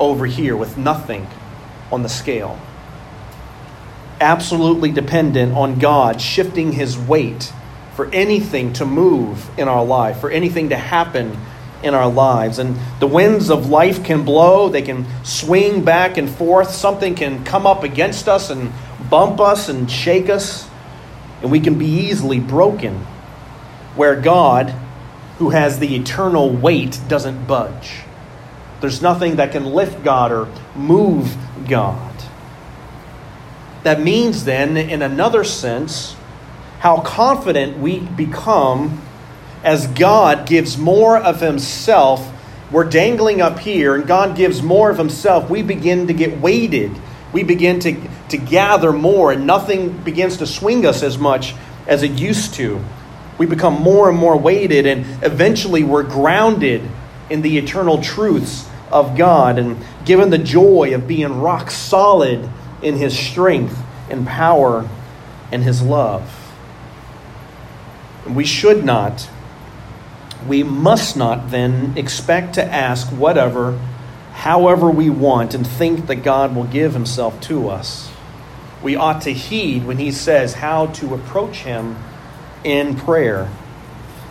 over 0.00 0.24
here 0.24 0.56
with 0.56 0.78
nothing 0.78 1.26
on 1.92 2.02
the 2.02 2.08
scale. 2.08 2.58
Absolutely 4.18 4.92
dependent 4.92 5.54
on 5.54 5.78
God 5.78 6.22
shifting 6.22 6.72
his 6.72 6.96
weight 6.96 7.52
for 7.94 8.06
anything 8.14 8.72
to 8.72 8.86
move 8.86 9.46
in 9.58 9.68
our 9.68 9.84
life, 9.84 10.20
for 10.20 10.30
anything 10.30 10.70
to 10.70 10.76
happen 10.76 11.36
in 11.84 11.94
our 11.94 12.10
lives. 12.10 12.58
And 12.58 12.76
the 13.00 13.06
winds 13.06 13.50
of 13.50 13.68
life 13.68 14.02
can 14.02 14.24
blow, 14.24 14.68
they 14.68 14.82
can 14.82 15.06
swing 15.24 15.84
back 15.84 16.16
and 16.16 16.28
forth. 16.28 16.70
Something 16.70 17.14
can 17.14 17.44
come 17.44 17.66
up 17.66 17.82
against 17.82 18.28
us 18.28 18.50
and 18.50 18.72
bump 19.10 19.40
us 19.40 19.68
and 19.68 19.90
shake 19.90 20.28
us, 20.28 20.68
and 21.42 21.50
we 21.50 21.60
can 21.60 21.78
be 21.78 21.86
easily 21.86 22.40
broken. 22.40 23.06
Where 23.94 24.20
God 24.20 24.74
who 25.38 25.50
has 25.50 25.78
the 25.78 25.96
eternal 25.96 26.50
weight 26.50 27.00
doesn't 27.08 27.46
budge. 27.46 28.02
There's 28.80 29.02
nothing 29.02 29.36
that 29.36 29.52
can 29.52 29.64
lift 29.64 30.04
God 30.04 30.30
or 30.30 30.48
move 30.76 31.36
God. 31.68 32.12
That 33.82 34.00
means, 34.00 34.44
then, 34.44 34.76
in 34.76 35.02
another 35.02 35.44
sense, 35.44 36.16
how 36.80 37.00
confident 37.00 37.78
we 37.78 38.00
become 38.00 39.02
as 39.64 39.88
God 39.88 40.46
gives 40.46 40.78
more 40.78 41.16
of 41.16 41.40
Himself. 41.40 42.30
We're 42.70 42.84
dangling 42.84 43.40
up 43.40 43.58
here, 43.58 43.96
and 43.96 44.06
God 44.06 44.36
gives 44.36 44.62
more 44.62 44.90
of 44.90 44.98
Himself. 44.98 45.50
We 45.50 45.62
begin 45.62 46.06
to 46.06 46.12
get 46.12 46.38
weighted. 46.40 46.92
We 47.32 47.42
begin 47.42 47.80
to, 47.80 48.00
to 48.28 48.36
gather 48.36 48.92
more, 48.92 49.32
and 49.32 49.46
nothing 49.46 49.98
begins 49.98 50.36
to 50.36 50.46
swing 50.46 50.86
us 50.86 51.02
as 51.02 51.18
much 51.18 51.54
as 51.88 52.04
it 52.04 52.12
used 52.12 52.54
to 52.54 52.80
we 53.38 53.46
become 53.46 53.74
more 53.74 54.08
and 54.08 54.18
more 54.18 54.36
weighted, 54.36 54.86
and 54.86 55.04
eventually 55.24 55.82
we're 55.82 56.04
grounded 56.04 56.82
in 57.30 57.42
the 57.42 57.58
eternal 57.58 58.00
truths 58.00 58.68
of 58.90 59.16
God 59.16 59.58
and 59.58 59.82
given 60.04 60.30
the 60.30 60.38
joy 60.38 60.94
of 60.94 61.08
being 61.08 61.40
rock 61.40 61.70
solid 61.70 62.48
in 62.82 62.96
His 62.96 63.18
strength 63.18 63.76
and 64.08 64.26
power 64.26 64.88
and 65.50 65.64
His 65.64 65.82
love. 65.82 66.52
We 68.28 68.44
should 68.44 68.84
not, 68.84 69.28
we 70.46 70.62
must 70.62 71.16
not 71.16 71.50
then 71.50 71.94
expect 71.96 72.54
to 72.54 72.64
ask 72.64 73.08
whatever, 73.08 73.78
however 74.32 74.90
we 74.90 75.10
want, 75.10 75.54
and 75.54 75.66
think 75.66 76.06
that 76.06 76.16
God 76.16 76.54
will 76.54 76.64
give 76.64 76.92
Himself 76.92 77.40
to 77.42 77.68
us. 77.68 78.10
We 78.82 78.96
ought 78.96 79.22
to 79.22 79.32
heed 79.32 79.86
when 79.86 79.98
He 79.98 80.12
says 80.12 80.54
how 80.54 80.86
to 80.86 81.14
approach 81.14 81.58
Him 81.58 81.96
in 82.62 82.96
prayer. 82.96 83.48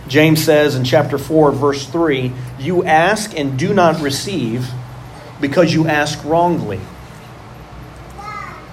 James 0.06 0.44
says 0.44 0.74
in 0.74 0.84
chapter 0.84 1.18
4, 1.18 1.52
verse 1.52 1.86
3 1.86 2.32
You 2.58 2.84
ask 2.84 3.36
and 3.36 3.58
do 3.58 3.72
not 3.72 4.00
receive 4.00 4.70
because 5.40 5.72
you 5.72 5.88
ask 5.88 6.22
wrongly. 6.24 6.80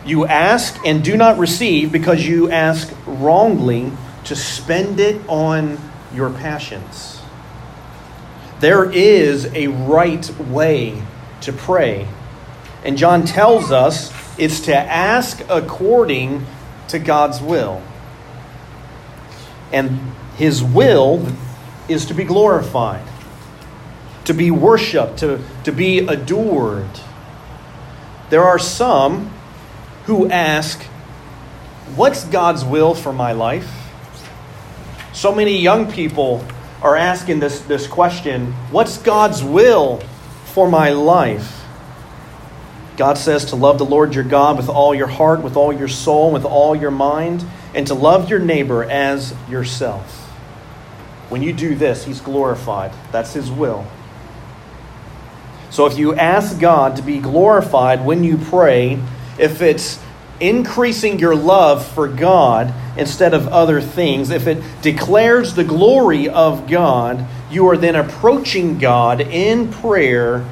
You 0.06 0.26
ask 0.26 0.80
and 0.86 1.04
do 1.04 1.16
not 1.16 1.38
receive 1.38 1.92
because 1.92 2.26
you 2.28 2.50
ask 2.50 2.92
wrongly 3.06 3.92
to 4.26 4.36
spend 4.36 5.00
it 5.00 5.22
on 5.28 5.78
your 6.14 6.32
passions. 6.32 7.21
There 8.62 8.92
is 8.92 9.46
a 9.56 9.68
right 9.68 10.30
way 10.38 11.02
to 11.42 11.52
pray. 11.52 12.08
And 12.84 12.96
John 12.96 13.26
tells 13.26 13.72
us 13.72 14.14
it's 14.38 14.60
to 14.62 14.76
ask 14.78 15.42
according 15.50 16.46
to 16.90 17.00
God's 17.00 17.42
will. 17.42 17.82
And 19.74 20.14
his 20.38 20.64
will 20.64 21.26
is 21.90 22.06
to 22.06 22.14
be 22.14 22.24
glorified, 22.24 23.08
to 24.26 24.34
be 24.34 24.52
worshiped, 24.52 25.18
to, 25.20 25.40
to 25.64 25.72
be 25.72 25.98
adored. 25.98 27.00
There 28.30 28.44
are 28.44 28.60
some 28.60 29.34
who 30.06 30.30
ask, 30.30 30.84
What's 31.96 32.26
God's 32.26 32.64
will 32.64 32.94
for 32.94 33.12
my 33.12 33.32
life? 33.32 33.70
So 35.14 35.34
many 35.34 35.58
young 35.58 35.92
people 35.92 36.46
are 36.82 36.96
asking 36.96 37.40
this, 37.40 37.62
this 37.62 37.88
question 37.88 38.54
What's 38.72 38.98
God's 38.98 39.44
will 39.44 40.00
for 40.46 40.70
my 40.70 40.92
life? 40.92 41.60
God 42.98 43.18
says 43.18 43.46
to 43.46 43.56
love 43.56 43.78
the 43.78 43.86
Lord 43.86 44.14
your 44.14 44.24
God 44.24 44.58
with 44.58 44.70
all 44.70 44.94
your 44.94 45.08
heart, 45.08 45.42
with 45.42 45.56
all 45.56 45.74
your 45.74 45.88
soul, 45.88 46.32
with 46.32 46.46
all 46.46 46.76
your 46.76 46.92
mind 46.92 47.44
and 47.74 47.88
to 47.88 47.94
love 47.94 48.30
your 48.30 48.40
neighbor 48.40 48.84
as 48.84 49.34
yourself. 49.50 50.20
When 51.30 51.42
you 51.42 51.54
do 51.54 51.76
this, 51.76 52.04
He's 52.04 52.20
glorified. 52.20 52.92
That's 53.12 53.34
His 53.34 53.50
will. 53.50 53.86
So 55.70 55.86
if 55.86 55.98
you 55.98 56.14
ask 56.16 56.60
God 56.60 56.98
to 56.98 57.02
be 57.02 57.20
glorified 57.20 58.06
when 58.06 58.26
you 58.26 58.38
pray, 58.38 59.02
if 59.40 59.62
it's 59.62 60.00
increasing 60.42 61.20
your 61.20 61.36
love 61.36 61.86
for 61.86 62.08
God 62.08 62.74
instead 62.98 63.34
of 63.34 63.48
other 63.48 63.80
things, 63.80 64.30
if 64.30 64.48
it 64.48 64.62
declares 64.82 65.54
the 65.54 65.64
glory 65.64 66.28
of 66.28 66.68
God, 66.68 67.26
you 67.50 67.68
are 67.68 67.78
then 67.78 67.96
approaching 67.96 68.80
God 68.80 69.22
in 69.22 69.72
prayer 69.72 70.46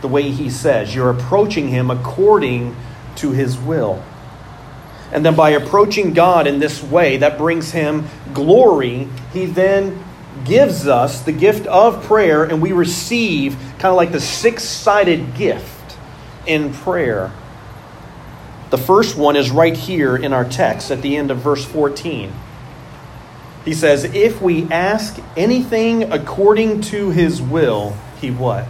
the 0.00 0.08
way 0.08 0.30
He 0.30 0.50
says. 0.50 0.94
You're 0.94 1.10
approaching 1.10 1.68
Him 1.68 1.90
according 1.90 2.74
to 3.16 3.32
His 3.32 3.58
will. 3.58 4.02
And 5.12 5.24
then 5.24 5.34
by 5.34 5.50
approaching 5.50 6.12
God 6.12 6.46
in 6.46 6.58
this 6.58 6.82
way, 6.82 7.18
that 7.18 7.38
brings 7.38 7.70
him 7.70 8.06
glory. 8.34 9.08
He 9.32 9.46
then 9.46 10.04
gives 10.44 10.86
us 10.86 11.22
the 11.22 11.32
gift 11.32 11.66
of 11.66 12.04
prayer, 12.04 12.44
and 12.44 12.60
we 12.60 12.72
receive 12.72 13.56
kind 13.78 13.86
of 13.86 13.96
like 13.96 14.12
the 14.12 14.20
six 14.20 14.64
sided 14.64 15.34
gift 15.34 15.96
in 16.46 16.72
prayer. 16.72 17.32
The 18.70 18.78
first 18.78 19.16
one 19.16 19.36
is 19.36 19.50
right 19.50 19.76
here 19.76 20.16
in 20.16 20.32
our 20.32 20.44
text 20.44 20.90
at 20.90 21.00
the 21.00 21.16
end 21.16 21.30
of 21.30 21.38
verse 21.38 21.64
14. 21.64 22.32
He 23.64 23.74
says, 23.74 24.04
If 24.04 24.42
we 24.42 24.64
ask 24.64 25.18
anything 25.36 26.12
according 26.12 26.82
to 26.82 27.10
his 27.10 27.40
will, 27.40 27.96
he 28.20 28.30
what? 28.30 28.66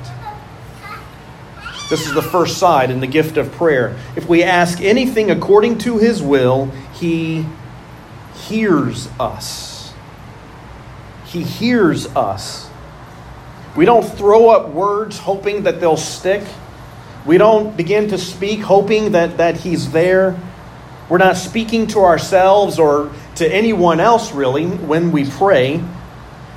This 1.91 2.07
is 2.07 2.13
the 2.13 2.23
first 2.23 2.59
side 2.59 2.91
in 2.91 3.01
the 3.01 3.07
gift 3.07 3.37
of 3.39 3.51
prayer. 3.53 3.97
If 4.15 4.29
we 4.29 4.43
ask 4.43 4.81
anything 4.81 5.31
according 5.31 5.79
to 5.79 5.99
his 5.99 6.23
will, 6.23 6.67
he 6.95 7.47
hears 8.47 9.09
us. 9.19 9.93
He 11.27 11.43
hears 11.43 12.07
us. 12.15 12.69
We 13.75 13.85
don't 13.85 14.03
throw 14.03 14.51
up 14.51 14.71
words 14.71 15.19
hoping 15.19 15.63
that 15.63 15.81
they'll 15.81 15.97
stick. 15.97 16.43
We 17.29 17.37
don't 17.37 17.77
begin 17.77 18.09
to 18.09 18.17
speak 18.17 18.61
hoping 18.61 19.13
that, 19.13 19.37
that 19.37 19.59
he's 19.59 19.93
there. 19.93 20.41
We're 21.11 21.19
not 21.19 21.37
speaking 21.37 21.87
to 21.89 21.99
ourselves 21.99 22.79
or 22.79 23.13
to 23.35 23.47
anyone 23.47 24.01
else, 24.01 24.33
really, 24.33 24.65
when 24.67 25.13
we 25.13 25.29
pray. 25.29 25.85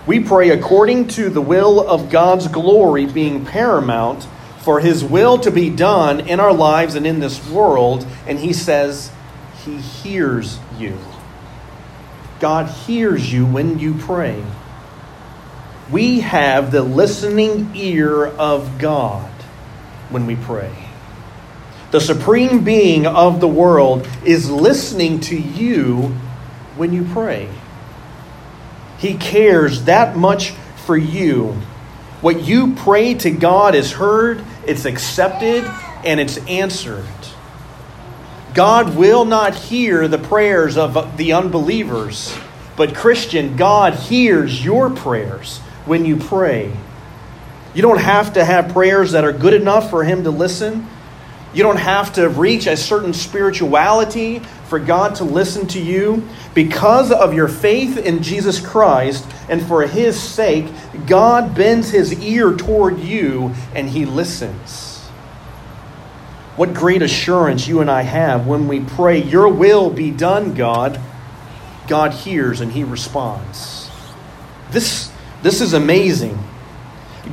We 0.07 0.21
pray 0.21 0.51
according 0.51 1.09
to 1.09 1.29
the 1.29 1.41
will 1.41 1.85
of 1.85 2.09
God's 2.09 2.47
glory 2.47 3.05
being 3.05 3.43
paramount 3.43 4.25
for 4.61 4.79
his 4.79 5.03
will 5.03 5.37
to 5.39 5.51
be 5.51 5.69
done 5.69 6.21
in 6.21 6.39
our 6.39 6.53
lives 6.53 6.95
and 6.95 7.05
in 7.05 7.19
this 7.19 7.45
world. 7.49 8.07
And 8.25 8.39
he 8.39 8.53
says, 8.53 9.11
He 9.65 9.75
hears 9.75 10.57
you. 10.77 10.97
God 12.39 12.69
hears 12.69 13.33
you 13.33 13.45
when 13.45 13.77
you 13.77 13.95
pray. 13.95 14.41
We 15.91 16.21
have 16.21 16.71
the 16.71 16.81
listening 16.81 17.71
ear 17.75 18.25
of 18.25 18.79
God 18.79 19.30
when 20.11 20.25
we 20.25 20.35
pray. 20.35 20.71
The 21.91 21.99
supreme 21.99 22.63
being 22.63 23.05
of 23.05 23.41
the 23.41 23.47
world 23.47 24.07
is 24.23 24.49
listening 24.49 25.19
to 25.21 25.37
you 25.37 26.15
when 26.77 26.93
you 26.93 27.03
pray. 27.11 27.49
He 28.97 29.15
cares 29.15 29.85
that 29.85 30.15
much 30.15 30.51
for 30.85 30.95
you. 30.95 31.57
What 32.21 32.43
you 32.43 32.75
pray 32.75 33.15
to 33.15 33.31
God 33.31 33.75
is 33.75 33.91
heard, 33.91 34.43
it's 34.65 34.85
accepted, 34.85 35.65
and 36.05 36.19
it's 36.19 36.37
answered. 36.47 37.05
God 38.53 38.95
will 38.95 39.25
not 39.25 39.55
hear 39.55 40.07
the 40.07 40.17
prayers 40.17 40.77
of 40.77 41.17
the 41.17 41.33
unbelievers, 41.33 42.35
but 42.75 42.95
Christian, 42.95 43.55
God 43.55 43.93
hears 43.93 44.63
your 44.63 44.89
prayers 44.89 45.59
when 45.85 46.05
you 46.05 46.17
pray. 46.17 46.71
You 47.73 47.81
don't 47.81 47.99
have 47.99 48.33
to 48.33 48.43
have 48.43 48.73
prayers 48.73 49.13
that 49.13 49.23
are 49.23 49.31
good 49.31 49.53
enough 49.53 49.89
for 49.89 50.03
Him 50.03 50.23
to 50.23 50.31
listen. 50.31 50.87
You 51.53 51.63
don't 51.63 51.77
have 51.77 52.13
to 52.13 52.29
reach 52.29 52.67
a 52.67 52.77
certain 52.77 53.13
spirituality 53.13 54.39
for 54.67 54.79
God 54.79 55.15
to 55.15 55.23
listen 55.23 55.67
to 55.67 55.81
you. 55.81 56.27
Because 56.53 57.11
of 57.11 57.33
your 57.33 57.47
faith 57.47 57.97
in 57.97 58.23
Jesus 58.23 58.65
Christ 58.65 59.25
and 59.49 59.61
for 59.61 59.83
His 59.83 60.21
sake, 60.21 60.67
God 61.07 61.55
bends 61.55 61.89
His 61.89 62.17
ear 62.21 62.53
toward 62.53 62.99
you 62.99 63.53
and 63.73 63.89
He 63.89 64.05
listens. 64.05 64.99
What 66.57 66.73
great 66.73 67.01
assurance 67.01 67.67
you 67.67 67.79
and 67.79 67.89
I 67.89 68.01
have 68.01 68.45
when 68.45 68.67
we 68.67 68.81
pray, 68.81 69.23
Your 69.23 69.47
will 69.47 69.89
be 69.89 70.11
done, 70.11 70.53
God. 70.53 70.99
God 71.87 72.13
hears 72.13 72.61
and 72.61 72.71
He 72.71 72.83
responds. 72.83 73.89
This, 74.71 75.11
this 75.41 75.61
is 75.61 75.73
amazing. 75.73 76.37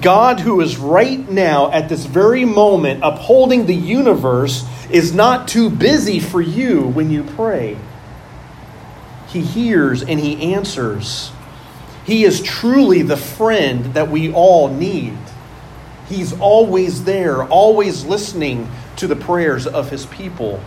God, 0.01 0.41
who 0.41 0.61
is 0.61 0.77
right 0.77 1.29
now 1.29 1.71
at 1.71 1.89
this 1.89 2.05
very 2.05 2.45
moment 2.45 3.01
upholding 3.03 3.67
the 3.67 3.75
universe, 3.75 4.65
is 4.91 5.13
not 5.13 5.49
too 5.49 5.71
busy 5.71 6.21
for 6.21 6.41
you 6.41 6.83
when 6.83 7.11
you 7.11 7.23
pray. 7.23 7.77
He 9.29 9.41
hears 9.41 10.03
and 10.03 10.19
He 10.19 10.55
answers. 10.55 11.31
He 12.05 12.25
is 12.25 12.41
truly 12.41 13.03
the 13.03 13.17
friend 13.17 13.93
that 13.95 14.11
we 14.11 14.33
all 14.33 14.69
need. 14.69 15.19
He's 16.09 16.39
always 16.41 17.05
there, 17.05 17.45
always 17.45 18.05
listening 18.05 18.71
to 18.97 19.07
the 19.07 19.17
prayers 19.17 19.67
of 19.67 19.91
His 19.91 20.07
people. 20.07 20.63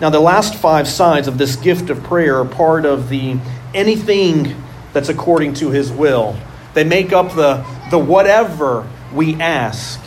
Now, 0.00 0.10
the 0.10 0.20
last 0.20 0.56
five 0.56 0.88
sides 0.88 1.28
of 1.28 1.38
this 1.38 1.54
gift 1.54 1.90
of 1.90 2.02
prayer 2.02 2.40
are 2.40 2.44
part 2.44 2.84
of 2.84 3.08
the 3.08 3.38
anything 3.72 4.56
that's 4.92 5.08
according 5.08 5.54
to 5.54 5.70
His 5.70 5.92
will. 5.92 6.36
They 6.74 6.82
make 6.82 7.12
up 7.12 7.36
the, 7.36 7.64
the 7.90 7.98
whatever 7.98 8.88
we 9.12 9.34
ask. 9.40 10.00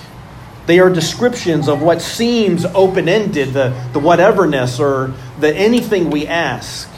They 0.65 0.79
are 0.79 0.89
descriptions 0.89 1.69
of 1.69 1.81
what 1.81 2.01
seems 2.01 2.65
open 2.65 3.07
ended, 3.07 3.53
the, 3.53 3.69
the 3.93 3.99
whateverness 3.99 4.79
or 4.79 5.13
the 5.39 5.55
anything 5.55 6.09
we 6.09 6.27
ask. 6.27 6.89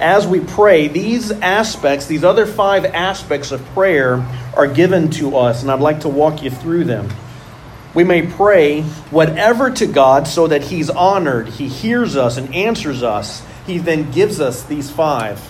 As 0.00 0.26
we 0.26 0.40
pray, 0.40 0.88
these 0.88 1.30
aspects, 1.30 2.06
these 2.06 2.24
other 2.24 2.46
five 2.46 2.84
aspects 2.84 3.52
of 3.52 3.64
prayer, 3.66 4.26
are 4.56 4.66
given 4.66 5.10
to 5.10 5.36
us, 5.36 5.62
and 5.62 5.70
I'd 5.70 5.80
like 5.80 6.00
to 6.00 6.08
walk 6.08 6.42
you 6.42 6.50
through 6.50 6.84
them. 6.84 7.08
We 7.94 8.04
may 8.04 8.26
pray 8.26 8.82
whatever 9.10 9.70
to 9.70 9.86
God 9.86 10.26
so 10.26 10.46
that 10.46 10.62
He's 10.62 10.90
honored, 10.90 11.48
He 11.48 11.68
hears 11.68 12.16
us 12.16 12.36
and 12.36 12.54
answers 12.54 13.02
us. 13.02 13.42
He 13.66 13.78
then 13.78 14.10
gives 14.10 14.40
us 14.40 14.64
these 14.64 14.90
five 14.90 15.40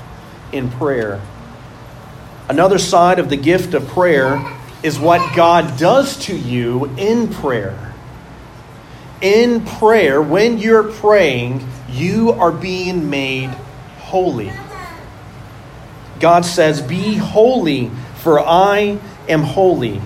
in 0.53 0.71
prayer. 0.71 1.21
Another 2.51 2.81
side 2.81 3.21
of 3.21 3.31
the 3.31 3.37
gift 3.37 3.75
of 3.75 3.87
prayer 3.87 4.45
is 4.83 4.99
what 4.99 5.37
God 5.37 5.79
does 5.79 6.17
to 6.25 6.37
you 6.37 6.87
in 6.97 7.29
prayer. 7.29 7.95
In 9.21 9.65
prayer, 9.65 10.21
when 10.21 10.59
you're 10.59 10.91
praying, 10.91 11.65
you 11.91 12.33
are 12.33 12.51
being 12.51 13.09
made 13.09 13.51
holy. 14.01 14.51
God 16.19 16.45
says, 16.45 16.83
Be 16.83 17.15
holy, 17.15 17.89
for 18.17 18.41
I 18.41 18.99
am 19.29 19.45
holy. 19.45 20.03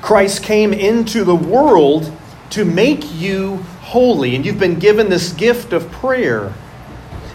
Christ 0.00 0.42
came 0.42 0.72
into 0.72 1.24
the 1.24 1.36
world 1.36 2.10
to 2.52 2.64
make 2.64 3.12
you 3.12 3.56
holy, 3.82 4.34
and 4.34 4.46
you've 4.46 4.58
been 4.58 4.78
given 4.78 5.10
this 5.10 5.34
gift 5.34 5.74
of 5.74 5.92
prayer. 5.92 6.54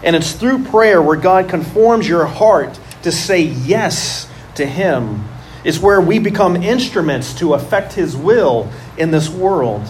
And 0.02 0.16
it's 0.16 0.32
through 0.32 0.64
prayer 0.64 1.00
where 1.00 1.16
God 1.16 1.48
conforms 1.48 2.08
your 2.08 2.26
heart 2.26 2.80
to 3.06 3.12
say 3.12 3.40
yes 3.40 4.28
to 4.56 4.66
Him. 4.66 5.24
It's 5.62 5.78
where 5.78 6.00
we 6.00 6.18
become 6.18 6.56
instruments 6.56 7.34
to 7.34 7.54
affect 7.54 7.92
His 7.92 8.16
will 8.16 8.68
in 8.98 9.12
this 9.12 9.28
world. 9.28 9.88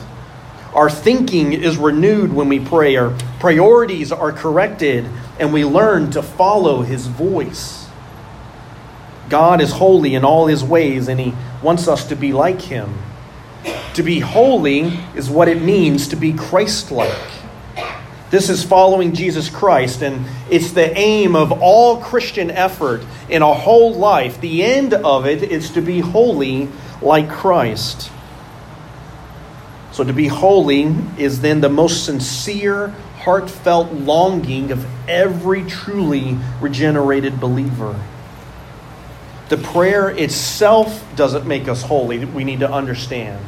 Our 0.74 0.90
thinking 0.90 1.54
is 1.54 1.78
renewed 1.78 2.30
when 2.30 2.50
we 2.50 2.60
pray, 2.60 2.94
our 2.96 3.16
priorities 3.40 4.12
are 4.12 4.32
corrected, 4.32 5.06
and 5.40 5.50
we 5.50 5.64
learn 5.64 6.10
to 6.10 6.22
follow 6.22 6.82
His 6.82 7.06
voice. 7.06 7.88
God 9.30 9.62
is 9.62 9.72
holy 9.72 10.14
in 10.14 10.22
all 10.22 10.46
His 10.46 10.62
ways, 10.62 11.08
and 11.08 11.18
He 11.18 11.32
wants 11.62 11.88
us 11.88 12.08
to 12.08 12.16
be 12.16 12.34
like 12.34 12.60
Him. 12.60 12.98
To 13.94 14.02
be 14.02 14.20
holy 14.20 14.92
is 15.14 15.30
what 15.30 15.48
it 15.48 15.62
means 15.62 16.08
to 16.08 16.16
be 16.16 16.34
Christ 16.34 16.90
like. 16.90 17.30
This 18.36 18.50
is 18.50 18.62
following 18.62 19.14
Jesus 19.14 19.48
Christ, 19.48 20.02
and 20.02 20.26
it's 20.50 20.72
the 20.72 20.94
aim 20.94 21.34
of 21.34 21.52
all 21.52 22.02
Christian 22.02 22.50
effort 22.50 23.02
in 23.30 23.40
a 23.40 23.54
whole 23.54 23.94
life. 23.94 24.42
The 24.42 24.62
end 24.62 24.92
of 24.92 25.24
it 25.24 25.42
is 25.42 25.70
to 25.70 25.80
be 25.80 26.00
holy 26.00 26.68
like 27.00 27.30
Christ. 27.30 28.10
So, 29.90 30.04
to 30.04 30.12
be 30.12 30.26
holy 30.26 30.94
is 31.16 31.40
then 31.40 31.62
the 31.62 31.70
most 31.70 32.04
sincere, 32.04 32.88
heartfelt 33.20 33.92
longing 33.92 34.70
of 34.70 34.86
every 35.08 35.64
truly 35.64 36.36
regenerated 36.60 37.40
believer. 37.40 37.98
The 39.48 39.56
prayer 39.56 40.10
itself 40.10 41.02
doesn't 41.16 41.46
make 41.46 41.68
us 41.68 41.84
holy, 41.84 42.22
we 42.26 42.44
need 42.44 42.60
to 42.60 42.70
understand. 42.70 43.46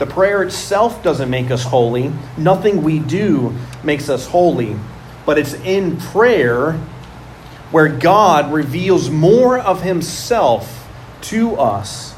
The 0.00 0.06
prayer 0.06 0.42
itself 0.42 1.02
doesn't 1.02 1.28
make 1.28 1.50
us 1.50 1.62
holy. 1.62 2.10
Nothing 2.38 2.82
we 2.82 3.00
do 3.00 3.54
makes 3.84 4.08
us 4.08 4.26
holy. 4.26 4.76
But 5.26 5.38
it's 5.38 5.54
in 5.54 5.96
prayer 5.96 6.72
where 7.70 7.88
God 7.88 8.52
reveals 8.52 9.10
more 9.10 9.58
of 9.58 9.82
Himself 9.82 10.88
to 11.22 11.56
us. 11.56 12.14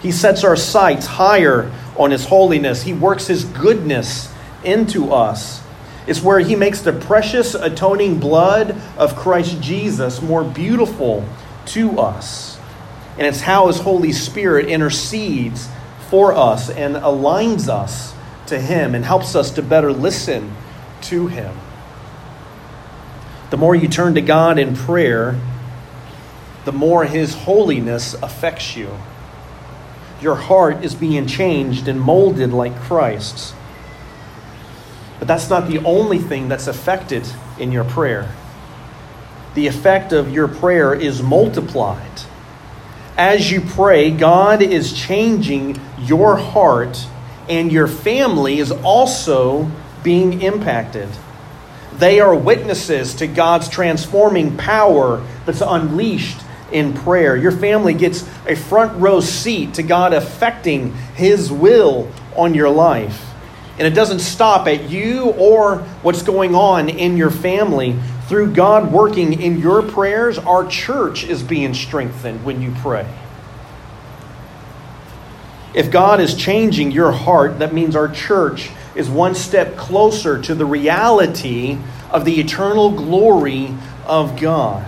He 0.00 0.12
sets 0.12 0.44
our 0.44 0.56
sights 0.56 1.06
higher 1.06 1.70
on 1.96 2.10
His 2.10 2.26
holiness, 2.26 2.82
He 2.82 2.92
works 2.92 3.26
His 3.26 3.44
goodness 3.44 4.32
into 4.64 5.12
us. 5.12 5.62
It's 6.06 6.22
where 6.22 6.38
He 6.38 6.56
makes 6.56 6.80
the 6.80 6.92
precious 6.92 7.54
atoning 7.54 8.18
blood 8.18 8.80
of 8.96 9.16
Christ 9.16 9.60
Jesus 9.60 10.22
more 10.22 10.44
beautiful 10.44 11.26
to 11.66 11.98
us. 12.00 12.58
And 13.18 13.26
it's 13.26 13.42
how 13.42 13.66
His 13.66 13.80
Holy 13.80 14.12
Spirit 14.12 14.66
intercedes 14.66 15.68
for 16.08 16.32
us 16.32 16.70
and 16.70 16.96
aligns 16.96 17.68
us 17.68 18.14
to 18.46 18.58
Him 18.58 18.94
and 18.94 19.04
helps 19.04 19.36
us 19.36 19.50
to 19.52 19.62
better 19.62 19.92
listen 19.92 20.56
to 21.02 21.26
Him. 21.26 21.56
The 23.50 23.56
more 23.56 23.74
you 23.74 23.88
turn 23.88 24.14
to 24.14 24.20
God 24.20 24.58
in 24.58 24.76
prayer, 24.76 25.38
the 26.64 26.72
more 26.72 27.04
His 27.04 27.34
holiness 27.34 28.14
affects 28.14 28.76
you. 28.76 28.96
Your 30.20 30.36
heart 30.36 30.84
is 30.84 30.94
being 30.94 31.26
changed 31.26 31.88
and 31.88 32.00
molded 32.00 32.52
like 32.52 32.76
Christ's. 32.80 33.54
But 35.18 35.28
that's 35.28 35.50
not 35.50 35.68
the 35.68 35.78
only 35.84 36.18
thing 36.18 36.48
that's 36.48 36.66
affected 36.66 37.26
in 37.58 37.72
your 37.72 37.84
prayer. 37.84 38.34
The 39.54 39.66
effect 39.66 40.12
of 40.12 40.30
your 40.32 40.48
prayer 40.48 40.94
is 40.94 41.22
multiplied 41.22 42.22
as 43.20 43.50
you 43.50 43.60
pray, 43.60 44.10
God 44.10 44.62
is 44.62 44.94
changing 44.94 45.78
your 45.98 46.36
heart, 46.36 47.06
and 47.50 47.70
your 47.70 47.86
family 47.86 48.58
is 48.58 48.72
also 48.72 49.70
being 50.02 50.42
impacted. 50.42 51.08
They 51.94 52.20
are 52.20 52.34
witnesses 52.34 53.14
to 53.16 53.26
God's 53.26 53.68
transforming 53.68 54.56
power 54.56 55.24
that's 55.44 55.60
unleashed 55.60 56.40
in 56.72 56.94
prayer. 56.94 57.36
Your 57.36 57.52
family 57.52 57.94
gets 57.94 58.24
a 58.46 58.54
front 58.54 58.98
row 59.00 59.20
seat 59.20 59.74
to 59.74 59.82
God 59.82 60.12
affecting 60.12 60.94
His 61.14 61.50
will 61.50 62.10
on 62.36 62.54
your 62.54 62.70
life. 62.70 63.26
And 63.78 63.86
it 63.86 63.94
doesn't 63.94 64.20
stop 64.20 64.66
at 64.66 64.90
you 64.90 65.30
or 65.30 65.78
what's 66.02 66.22
going 66.22 66.54
on 66.54 66.88
in 66.88 67.16
your 67.16 67.30
family. 67.30 67.98
Through 68.28 68.52
God 68.52 68.92
working 68.92 69.40
in 69.40 69.58
your 69.58 69.82
prayers, 69.82 70.38
our 70.38 70.66
church 70.66 71.24
is 71.24 71.42
being 71.42 71.74
strengthened 71.74 72.44
when 72.44 72.62
you 72.62 72.72
pray. 72.78 73.12
If 75.72 75.90
God 75.90 76.20
is 76.20 76.34
changing 76.34 76.90
your 76.90 77.12
heart, 77.12 77.60
that 77.60 77.72
means 77.72 77.96
our 77.96 78.08
church 78.08 78.70
is 78.94 79.08
one 79.08 79.34
step 79.34 79.76
closer 79.76 80.40
to 80.42 80.54
the 80.54 80.66
reality 80.66 81.78
of 82.10 82.24
the 82.24 82.40
eternal 82.40 82.90
glory 82.90 83.74
of 84.06 84.40
God. 84.40 84.86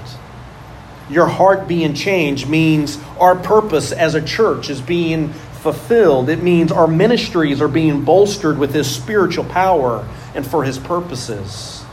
Your 1.08 1.26
heart 1.26 1.68
being 1.68 1.94
changed 1.94 2.48
means 2.48 2.98
our 3.18 3.36
purpose 3.36 3.92
as 3.92 4.14
a 4.14 4.22
church 4.22 4.70
is 4.70 4.80
being 4.80 5.32
fulfilled. 5.62 6.28
It 6.28 6.42
means 6.42 6.72
our 6.72 6.88
ministries 6.88 7.60
are 7.60 7.68
being 7.68 8.04
bolstered 8.04 8.58
with 8.58 8.74
His 8.74 8.92
spiritual 8.92 9.44
power 9.44 10.08
and 10.34 10.46
for 10.46 10.64
His 10.64 10.78
purposes. 10.78 11.84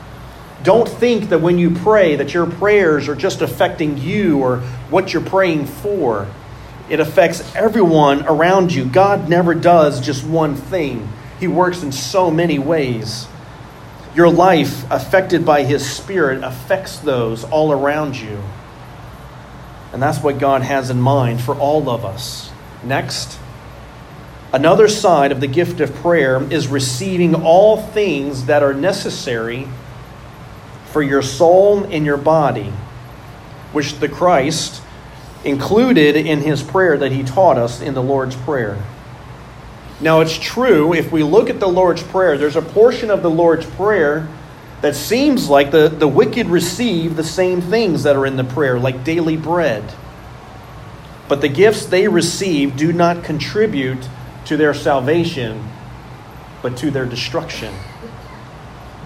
Don't 0.62 0.88
think 0.88 1.30
that 1.30 1.40
when 1.40 1.58
you 1.58 1.70
pray 1.70 2.16
that 2.16 2.34
your 2.34 2.46
prayers 2.46 3.08
are 3.08 3.14
just 3.14 3.40
affecting 3.40 3.96
you 3.98 4.40
or 4.40 4.58
what 4.90 5.12
you're 5.12 5.22
praying 5.22 5.66
for. 5.66 6.26
It 6.90 6.98
affects 6.98 7.54
everyone 7.54 8.26
around 8.26 8.72
you. 8.72 8.84
God 8.84 9.28
never 9.28 9.54
does 9.54 10.00
just 10.00 10.24
one 10.24 10.56
thing. 10.56 11.08
He 11.40 11.48
works 11.48 11.82
in 11.82 11.90
so 11.90 12.30
many 12.30 12.58
ways. 12.58 13.26
Your 14.14 14.28
life, 14.28 14.84
affected 14.90 15.44
by 15.44 15.64
His 15.64 15.88
Spirit, 15.88 16.44
affects 16.44 16.98
those 16.98 17.44
all 17.44 17.72
around 17.72 18.16
you. 18.16 18.42
And 19.92 20.02
that's 20.02 20.22
what 20.22 20.38
God 20.38 20.62
has 20.62 20.90
in 20.90 21.00
mind 21.00 21.40
for 21.40 21.54
all 21.56 21.88
of 21.88 22.04
us. 22.04 22.52
Next, 22.84 23.38
another 24.52 24.86
side 24.86 25.32
of 25.32 25.40
the 25.40 25.46
gift 25.46 25.80
of 25.80 25.94
prayer 25.96 26.42
is 26.52 26.68
receiving 26.68 27.34
all 27.34 27.80
things 27.80 28.46
that 28.46 28.62
are 28.62 28.74
necessary 28.74 29.66
for 30.92 31.02
your 31.02 31.22
soul 31.22 31.84
and 31.84 32.04
your 32.04 32.16
body, 32.16 32.72
which 33.72 33.94
the 33.94 34.08
Christ 34.08 34.82
included 35.44 36.16
in 36.16 36.40
his 36.40 36.62
prayer 36.62 36.98
that 36.98 37.12
he 37.12 37.22
taught 37.22 37.56
us 37.56 37.80
in 37.80 37.94
the 37.94 38.02
Lord's 38.02 38.36
Prayer. 38.36 38.82
Now, 40.00 40.20
it's 40.20 40.38
true, 40.38 40.94
if 40.94 41.12
we 41.12 41.22
look 41.22 41.50
at 41.50 41.60
the 41.60 41.68
Lord's 41.68 42.02
Prayer, 42.02 42.38
there's 42.38 42.56
a 42.56 42.62
portion 42.62 43.10
of 43.10 43.22
the 43.22 43.30
Lord's 43.30 43.66
Prayer 43.66 44.28
that 44.80 44.96
seems 44.96 45.48
like 45.48 45.70
the, 45.70 45.88
the 45.88 46.08
wicked 46.08 46.46
receive 46.46 47.16
the 47.16 47.24
same 47.24 47.60
things 47.60 48.04
that 48.04 48.16
are 48.16 48.24
in 48.24 48.36
the 48.36 48.44
prayer, 48.44 48.78
like 48.78 49.04
daily 49.04 49.36
bread. 49.36 49.92
But 51.28 51.42
the 51.42 51.48
gifts 51.48 51.84
they 51.84 52.08
receive 52.08 52.76
do 52.76 52.92
not 52.92 53.24
contribute 53.24 54.08
to 54.46 54.56
their 54.56 54.72
salvation, 54.72 55.68
but 56.62 56.78
to 56.78 56.90
their 56.90 57.04
destruction. 57.04 57.74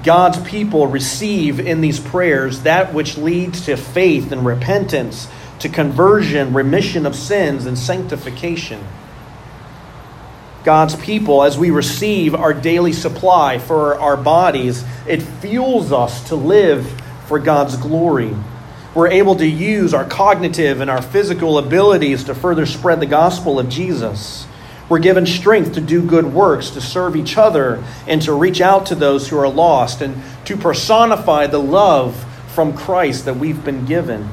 God's 0.05 0.39
people 0.49 0.87
receive 0.87 1.59
in 1.59 1.81
these 1.81 1.99
prayers 1.99 2.63
that 2.63 2.95
which 2.95 3.17
leads 3.17 3.65
to 3.67 3.77
faith 3.77 4.31
and 4.31 4.47
repentance, 4.47 5.27
to 5.59 5.69
conversion, 5.69 6.55
remission 6.55 7.05
of 7.05 7.17
sins, 7.17 7.67
and 7.67 7.77
sanctification. 7.77 8.85
God's 10.65 10.97
people, 10.97 11.43
as 11.43 11.59
we 11.59 11.71
receive 11.71 12.35
our 12.35 12.55
daily 12.55 12.95
supply 12.95 13.59
for 13.59 13.99
our 14.01 14.17
bodies, 14.17 14.83
it 15.07 15.21
fuels 15.21 15.93
us 15.93 16.29
to 16.29 16.37
live 16.37 16.91
for 17.27 17.39
God's 17.39 17.77
glory. 17.77 18.35
We're 18.95 19.09
able 19.09 19.37
to 19.37 19.47
use 19.47 19.93
our 19.93 20.07
cognitive 20.07 20.81
and 20.81 20.91
our 20.91 21.03
physical 21.03 21.59
abilities 21.59 22.25
to 22.25 22.35
further 22.35 22.65
spread 22.65 23.01
the 23.01 23.07
gospel 23.07 23.59
of 23.61 23.69
Jesus. 23.69 24.47
We're 24.89 25.01
given 25.01 25.27
strength 25.27 25.75
to 25.75 25.83
do 25.83 26.03
good 26.03 26.33
works, 26.33 26.71
to 26.71 26.81
serve 26.81 27.15
each 27.15 27.37
other, 27.37 27.85
and 28.07 28.23
to 28.23 28.33
reach 28.33 28.63
out 28.63 28.87
to 28.87 28.95
those 28.95 29.29
who 29.29 29.39
are 29.39 29.49
lost, 29.49 30.01
and 30.01 30.23
to 30.47 30.57
personify 30.57 31.47
the 31.47 31.59
love 31.59 32.25
from 32.55 32.75
Christ 32.75 33.27
that 33.27 33.37
we've 33.37 33.63
been 33.65 33.85
given. 33.85 34.31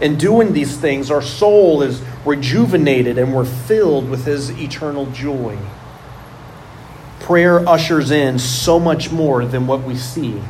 In 0.00 0.16
doing 0.16 0.52
these 0.52 0.76
things, 0.76 1.10
our 1.10 1.22
soul 1.22 1.82
is 1.82 2.00
rejuvenated 2.24 3.18
and 3.18 3.34
we're 3.34 3.44
filled 3.44 4.08
with 4.08 4.24
His 4.24 4.50
eternal 4.50 5.06
joy. 5.06 5.58
Prayer 7.20 7.68
ushers 7.68 8.10
in 8.10 8.38
so 8.38 8.78
much 8.78 9.10
more 9.10 9.44
than 9.44 9.66
what 9.66 9.82
we 9.82 9.96
see. 9.96 10.40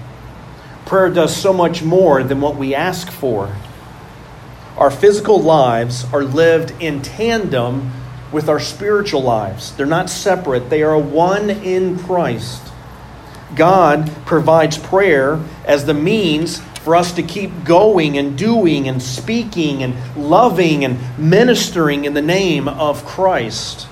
Prayer 0.85 1.11
does 1.11 1.35
so 1.35 1.53
much 1.53 1.83
more 1.83 2.23
than 2.23 2.41
what 2.41 2.57
we 2.57 2.75
ask 2.75 3.11
for. 3.11 3.55
Our 4.77 4.91
physical 4.91 5.43
lives 5.43 6.05
are 6.13 6.23
lived 6.23 6.73
in 6.81 7.03
tandem 7.03 7.91
with 8.31 8.49
our 8.49 8.61
spiritual 8.61 9.23
lives. 9.23 9.75
They're 9.75 9.87
not 9.87 10.11
separate, 10.11 10.71
they 10.71 10.83
are 10.83 10.99
one 10.99 11.51
in 11.51 11.99
Christ. 11.99 12.63
God 13.55 14.11
provides 14.27 14.79
prayer 14.79 15.41
as 15.65 15.87
the 15.87 15.95
means 15.95 16.61
for 16.89 16.97
us 16.97 17.13
to 17.13 17.23
keep 17.23 17.51
going 17.65 18.17
and 18.17 18.39
doing 18.39 18.89
and 18.89 19.03
speaking 19.03 19.83
and 19.83 19.95
loving 20.17 20.87
and 20.87 20.99
ministering 21.19 22.07
in 22.07 22.15
the 22.15 22.23
name 22.23 22.67
of 22.67 23.05
Christ. 23.05 23.87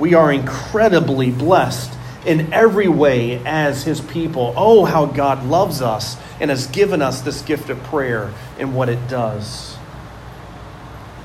We 0.00 0.14
are 0.14 0.32
incredibly 0.32 1.30
blessed 1.30 1.92
in 2.24 2.50
every 2.54 2.88
way 2.88 3.44
as 3.44 3.84
His 3.84 4.00
people. 4.00 4.54
Oh, 4.56 4.86
how 4.86 5.04
God 5.04 5.44
loves 5.44 5.82
us 5.82 6.16
and 6.40 6.48
has 6.48 6.68
given 6.68 7.02
us 7.02 7.20
this 7.20 7.42
gift 7.42 7.68
of 7.68 7.82
prayer 7.82 8.32
and 8.58 8.74
what 8.74 8.88
it 8.88 9.10
does. 9.10 9.76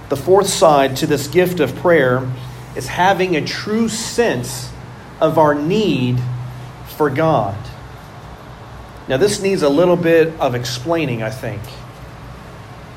The 0.09 0.17
fourth 0.17 0.49
side 0.49 0.97
to 0.97 1.07
this 1.07 1.27
gift 1.27 1.61
of 1.61 1.73
prayer 1.77 2.29
is 2.75 2.87
having 2.87 3.37
a 3.37 3.45
true 3.45 3.87
sense 3.87 4.69
of 5.21 5.37
our 5.37 5.55
need 5.55 6.19
for 6.97 7.09
God. 7.09 7.55
Now, 9.07 9.17
this 9.17 9.41
needs 9.41 9.61
a 9.61 9.69
little 9.69 9.95
bit 9.95 10.37
of 10.39 10.53
explaining, 10.53 11.23
I 11.23 11.29
think. 11.29 11.61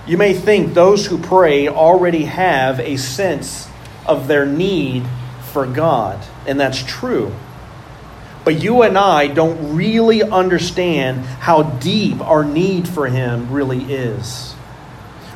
You 0.07 0.16
may 0.16 0.35
think 0.35 0.75
those 0.75 1.07
who 1.07 1.18
pray 1.18 1.68
already 1.68 2.25
have 2.25 2.81
a 2.81 2.96
sense 2.96 3.68
of 4.07 4.27
their 4.27 4.44
need 4.44 5.07
for 5.53 5.66
God, 5.66 6.18
and 6.46 6.59
that's 6.59 6.83
true. 6.83 7.33
But 8.44 8.61
you 8.61 8.83
and 8.83 8.99
I 8.99 9.29
don't 9.29 9.77
really 9.77 10.23
understand 10.23 11.25
how 11.25 11.62
deep 11.62 12.20
our 12.20 12.44
need 12.44 12.88
for 12.88 13.07
Him 13.07 13.53
really 13.53 13.85
is. 13.92 14.50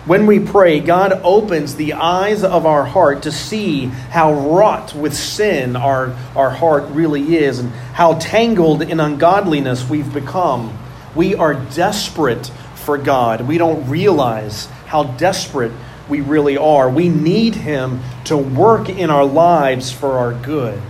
When 0.07 0.27
we 0.27 0.39
pray, 0.39 0.81
God 0.81 1.19
opens 1.25 1.77
the 1.77 1.95
eyes 1.95 2.45
of 2.45 2.67
our 2.67 2.85
heart 2.85 3.23
to 3.23 3.33
see 3.33 3.87
how 3.87 4.35
wrought 4.35 4.95
with 4.95 5.15
sin 5.15 5.77
our, 5.77 6.15
our 6.37 6.51
heart 6.51 6.91
really 6.91 7.37
is 7.37 7.59
and 7.59 7.71
how 7.71 8.19
tangled 8.19 8.83
in 8.83 9.01
ungodliness 9.01 9.89
we've 9.89 10.13
become. 10.13 10.79
We 11.15 11.35
are 11.35 11.55
desperate 11.55 12.49
for 12.75 12.99
God. 12.99 13.49
We 13.49 13.57
don't 13.57 13.89
realize 13.89 14.67
how 14.87 15.05
desperate 15.05 15.73
we 16.07 16.21
really 16.21 16.59
are. 16.59 16.91
We 16.91 17.09
need 17.09 17.55
Him 17.55 18.01
to 18.25 18.37
work 18.37 18.91
in 18.91 19.09
our 19.09 19.25
lives 19.25 19.91
for 19.91 20.19
our 20.19 20.35
good. 20.35 20.83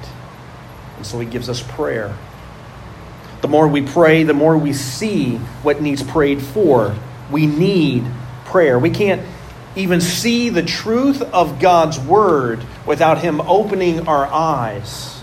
And 0.96 1.07
so 1.07 1.20
He 1.20 1.27
gives 1.27 1.48
us 1.48 1.62
prayer. 1.62 2.16
The 3.42 3.48
more 3.48 3.68
we 3.68 3.83
pray, 3.83 4.24
the 4.24 4.35
more 4.35 4.59
we 4.59 4.72
see 4.72 5.37
what 5.62 5.81
needs 5.81 6.03
prayed 6.03 6.42
for. 6.42 6.96
We 7.31 7.46
need 7.46 8.05
prayer. 8.55 8.79
We 8.79 8.90
can't 8.90 9.21
even 9.75 10.01
see 10.01 10.49
the 10.49 10.62
truth 10.62 11.21
of 11.21 11.59
God's 11.59 11.98
word 11.98 12.65
without 12.87 13.19
Him 13.19 13.40
opening 13.40 14.07
our 14.07 14.27
eyes. 14.27 15.21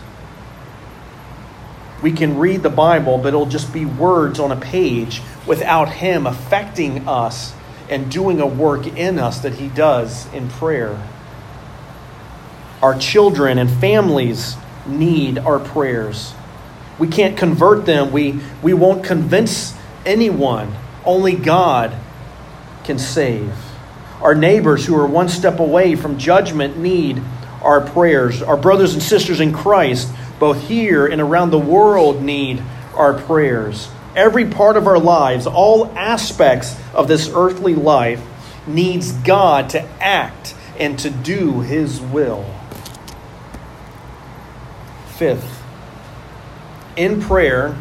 We 2.04 2.12
can 2.12 2.38
read 2.40 2.62
the 2.62 2.70
Bible, 2.70 3.18
but 3.20 3.30
it'll 3.30 3.46
just 3.46 3.72
be 3.72 3.86
words 3.86 4.38
on 4.38 4.52
a 4.52 4.58
page 4.58 5.22
without 5.48 5.94
Him 5.94 6.28
affecting 6.28 7.08
us 7.08 7.54
and 7.90 8.12
doing 8.12 8.42
a 8.42 8.46
work 8.46 8.86
in 8.86 9.18
us 9.18 9.40
that 9.44 9.54
He 9.54 9.70
does 9.70 10.28
in 10.34 10.50
prayer. 10.50 11.02
Our 12.84 13.00
children 13.00 13.58
and 13.60 13.70
families 13.70 14.58
need 14.86 15.38
our 15.38 15.60
prayers. 15.60 16.34
We 17.00 17.08
can't 17.08 17.38
convert 17.38 17.86
them, 17.86 18.12
we, 18.12 18.42
we 18.62 18.74
won't 18.74 19.06
convince 19.06 19.74
anyone. 20.06 20.74
Only 21.06 21.38
God 21.38 21.96
can 22.84 23.00
save. 23.00 23.54
Our 24.22 24.36
neighbors 24.36 24.86
who 24.86 24.96
are 24.96 25.08
one 25.08 25.30
step 25.30 25.60
away 25.60 25.96
from 25.96 26.18
judgment 26.18 26.78
need 26.78 27.22
our 27.62 27.82
prayers. 27.82 28.42
Our 28.42 28.58
brothers 28.58 28.94
and 28.94 29.02
sisters 29.02 29.40
in 29.40 29.54
Christ, 29.54 30.12
both 30.40 30.68
here 30.68 31.06
and 31.06 31.22
around 31.22 31.52
the 31.52 31.60
world, 31.60 32.22
need 32.22 32.62
our 32.96 33.14
prayers. 33.14 33.90
Every 34.16 34.46
part 34.46 34.78
of 34.78 34.88
our 34.88 35.00
lives, 35.00 35.48
all 35.48 35.86
aspects 35.98 36.76
of 36.94 37.08
this 37.08 37.32
earthly 37.34 37.76
life, 37.76 38.22
needs 38.68 39.12
God 39.12 39.70
to 39.72 39.82
act 40.00 40.56
and 40.78 41.00
to 41.00 41.10
do 41.10 41.62
his 41.62 42.02
will. 42.02 42.46
Fifth, 45.18 45.64
in 46.96 47.22
prayer, 47.22 47.78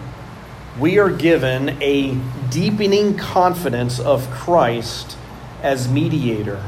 we 0.79 0.99
are 0.99 1.11
given 1.11 1.83
a 1.83 2.15
deepening 2.51 3.17
confidence 3.17 3.99
of 3.99 4.31
Christ 4.31 5.17
as 5.63 5.89
mediator. 5.89 6.63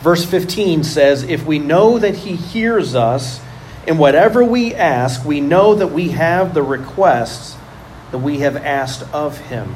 Verse 0.00 0.24
15 0.24 0.84
says, 0.84 1.22
If 1.22 1.44
we 1.44 1.58
know 1.58 1.98
that 1.98 2.14
he 2.14 2.36
hears 2.36 2.94
us 2.94 3.40
in 3.86 3.98
whatever 3.98 4.44
we 4.44 4.74
ask, 4.74 5.24
we 5.24 5.40
know 5.40 5.74
that 5.74 5.88
we 5.88 6.10
have 6.10 6.54
the 6.54 6.62
requests 6.62 7.56
that 8.10 8.18
we 8.18 8.38
have 8.38 8.56
asked 8.56 9.02
of 9.12 9.38
him. 9.38 9.74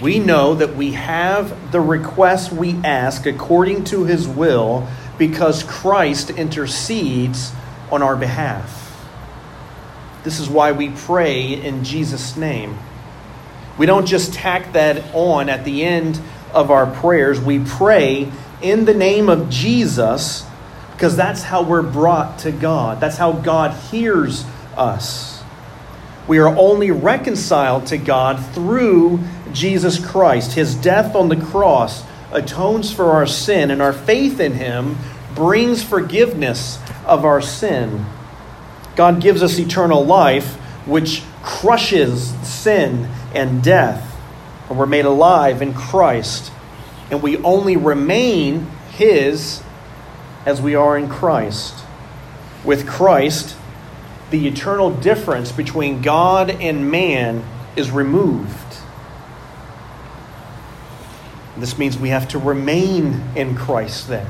We 0.00 0.20
know 0.20 0.54
that 0.54 0.76
we 0.76 0.92
have 0.92 1.72
the 1.72 1.80
requests 1.80 2.52
we 2.52 2.74
ask 2.84 3.26
according 3.26 3.84
to 3.84 4.04
his 4.04 4.28
will 4.28 4.86
because 5.16 5.64
Christ 5.64 6.30
intercedes 6.30 7.52
on 7.90 8.02
our 8.02 8.16
behalf. 8.16 8.87
This 10.24 10.40
is 10.40 10.48
why 10.48 10.72
we 10.72 10.90
pray 10.90 11.54
in 11.54 11.84
Jesus' 11.84 12.36
name. 12.36 12.78
We 13.78 13.86
don't 13.86 14.06
just 14.06 14.34
tack 14.34 14.72
that 14.72 15.14
on 15.14 15.48
at 15.48 15.64
the 15.64 15.84
end 15.84 16.20
of 16.52 16.70
our 16.70 16.86
prayers. 16.86 17.40
We 17.40 17.60
pray 17.60 18.30
in 18.60 18.84
the 18.84 18.94
name 18.94 19.28
of 19.28 19.48
Jesus 19.50 20.44
because 20.92 21.16
that's 21.16 21.44
how 21.44 21.62
we're 21.62 21.82
brought 21.82 22.40
to 22.40 22.50
God. 22.50 23.00
That's 23.00 23.16
how 23.16 23.32
God 23.32 23.72
hears 23.90 24.44
us. 24.76 25.42
We 26.26 26.38
are 26.38 26.48
only 26.48 26.90
reconciled 26.90 27.86
to 27.86 27.96
God 27.96 28.44
through 28.52 29.20
Jesus 29.52 30.04
Christ. 30.04 30.52
His 30.52 30.74
death 30.74 31.14
on 31.14 31.28
the 31.28 31.36
cross 31.36 32.02
atones 32.32 32.92
for 32.92 33.12
our 33.12 33.26
sin, 33.26 33.70
and 33.70 33.80
our 33.80 33.92
faith 33.92 34.40
in 34.40 34.54
Him 34.54 34.96
brings 35.34 35.82
forgiveness 35.82 36.78
of 37.06 37.24
our 37.24 37.40
sin. 37.40 38.04
God 38.98 39.20
gives 39.20 39.44
us 39.44 39.60
eternal 39.60 40.04
life, 40.04 40.56
which 40.84 41.22
crushes 41.44 42.34
sin 42.44 43.08
and 43.32 43.62
death. 43.62 44.18
And 44.68 44.76
we're 44.76 44.86
made 44.86 45.04
alive 45.04 45.62
in 45.62 45.72
Christ. 45.72 46.50
And 47.08 47.22
we 47.22 47.36
only 47.36 47.76
remain 47.76 48.66
His 48.90 49.62
as 50.44 50.60
we 50.60 50.74
are 50.74 50.98
in 50.98 51.08
Christ. 51.08 51.76
With 52.64 52.88
Christ, 52.88 53.56
the 54.32 54.48
eternal 54.48 54.90
difference 54.90 55.52
between 55.52 56.02
God 56.02 56.50
and 56.50 56.90
man 56.90 57.44
is 57.76 57.92
removed. 57.92 58.78
This 61.56 61.78
means 61.78 61.96
we 61.96 62.08
have 62.08 62.26
to 62.30 62.38
remain 62.40 63.22
in 63.36 63.54
Christ 63.54 64.08
then. 64.08 64.26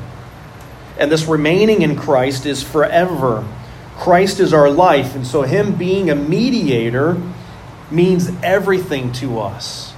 And 0.99 1.11
this 1.11 1.25
remaining 1.25 1.81
in 1.81 1.97
Christ 1.97 2.45
is 2.45 2.63
forever. 2.63 3.49
Christ 4.09 4.41
is 4.41 4.55
our 4.55 4.71
life, 4.71 5.15
and 5.15 5.27
so 5.27 5.43
Him 5.43 5.75
being 5.75 6.09
a 6.09 6.15
mediator 6.15 7.21
means 7.91 8.31
everything 8.43 9.13
to 9.13 9.39
us. 9.39 9.93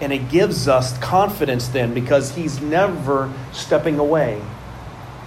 And 0.00 0.12
it 0.12 0.28
gives 0.28 0.68
us 0.68 0.96
confidence 0.98 1.66
then 1.66 1.94
because 1.94 2.36
He's 2.36 2.60
never 2.60 3.32
stepping 3.50 3.98
away. 3.98 4.40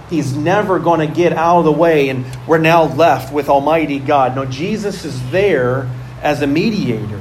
He's 0.10 0.34
never 0.34 0.80
going 0.80 1.06
to 1.06 1.14
get 1.14 1.34
out 1.34 1.60
of 1.60 1.66
the 1.66 1.74
way 1.74 2.08
and 2.08 2.26
we're 2.48 2.60
now 2.60 2.84
left 2.84 3.34
with 3.34 3.50
Almighty 3.50 4.00
God. 4.00 4.38
No, 4.38 4.46
Jesus 4.46 5.04
is 5.04 5.30
there 5.32 5.92
as 6.22 6.42
a 6.42 6.48
mediator. 6.48 7.20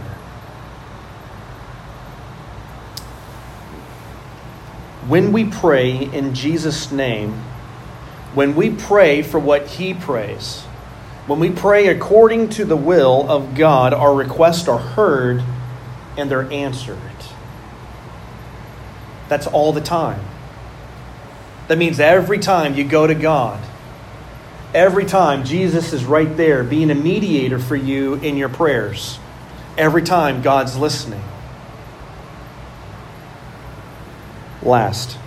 When 5.09 5.33
we 5.33 5.47
pray 5.47 5.97
in 5.97 6.33
Jesus' 6.33 6.93
name, 6.93 7.33
when 8.35 8.55
we 8.55 8.71
pray 8.71 9.23
for 9.23 9.41
what 9.41 9.67
He 9.67 9.93
prays, 9.93 10.63
when 11.27 11.41
we 11.41 11.51
pray 11.51 11.89
according 11.89 12.51
to 12.51 12.65
the 12.65 12.77
will 12.77 13.29
of 13.29 13.55
God, 13.55 13.93
our 13.93 14.15
requests 14.15 14.69
are 14.69 14.79
heard 14.79 15.43
and 16.17 16.31
they're 16.31 16.51
answered. 16.53 16.99
That's 19.29 19.47
all 19.47 19.73
the 19.73 19.81
time. 19.81 20.21
That 21.69 21.79
means 21.79 21.99
every 21.99 22.39
time 22.39 22.75
you 22.75 22.85
go 22.85 23.09
to 23.09 23.15
God, 23.15 23.61
every 24.73 25.05
time 25.05 25.45
Jesus 25.45 25.93
is 25.93 26.05
right 26.05 26.37
there 26.37 26.63
being 26.63 26.91
a 26.91 26.95
mediator 26.95 27.59
for 27.59 27.75
you 27.75 28.15
in 28.15 28.37
your 28.37 28.49
prayers. 28.49 29.19
Every 29.77 30.03
time 30.03 30.43
God's 30.43 30.77
listening. 30.77 31.23
Last, 34.63 35.19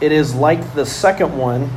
it 0.00 0.12
is 0.12 0.34
like 0.34 0.74
the 0.74 0.86
second 0.86 1.36
one 1.36 1.70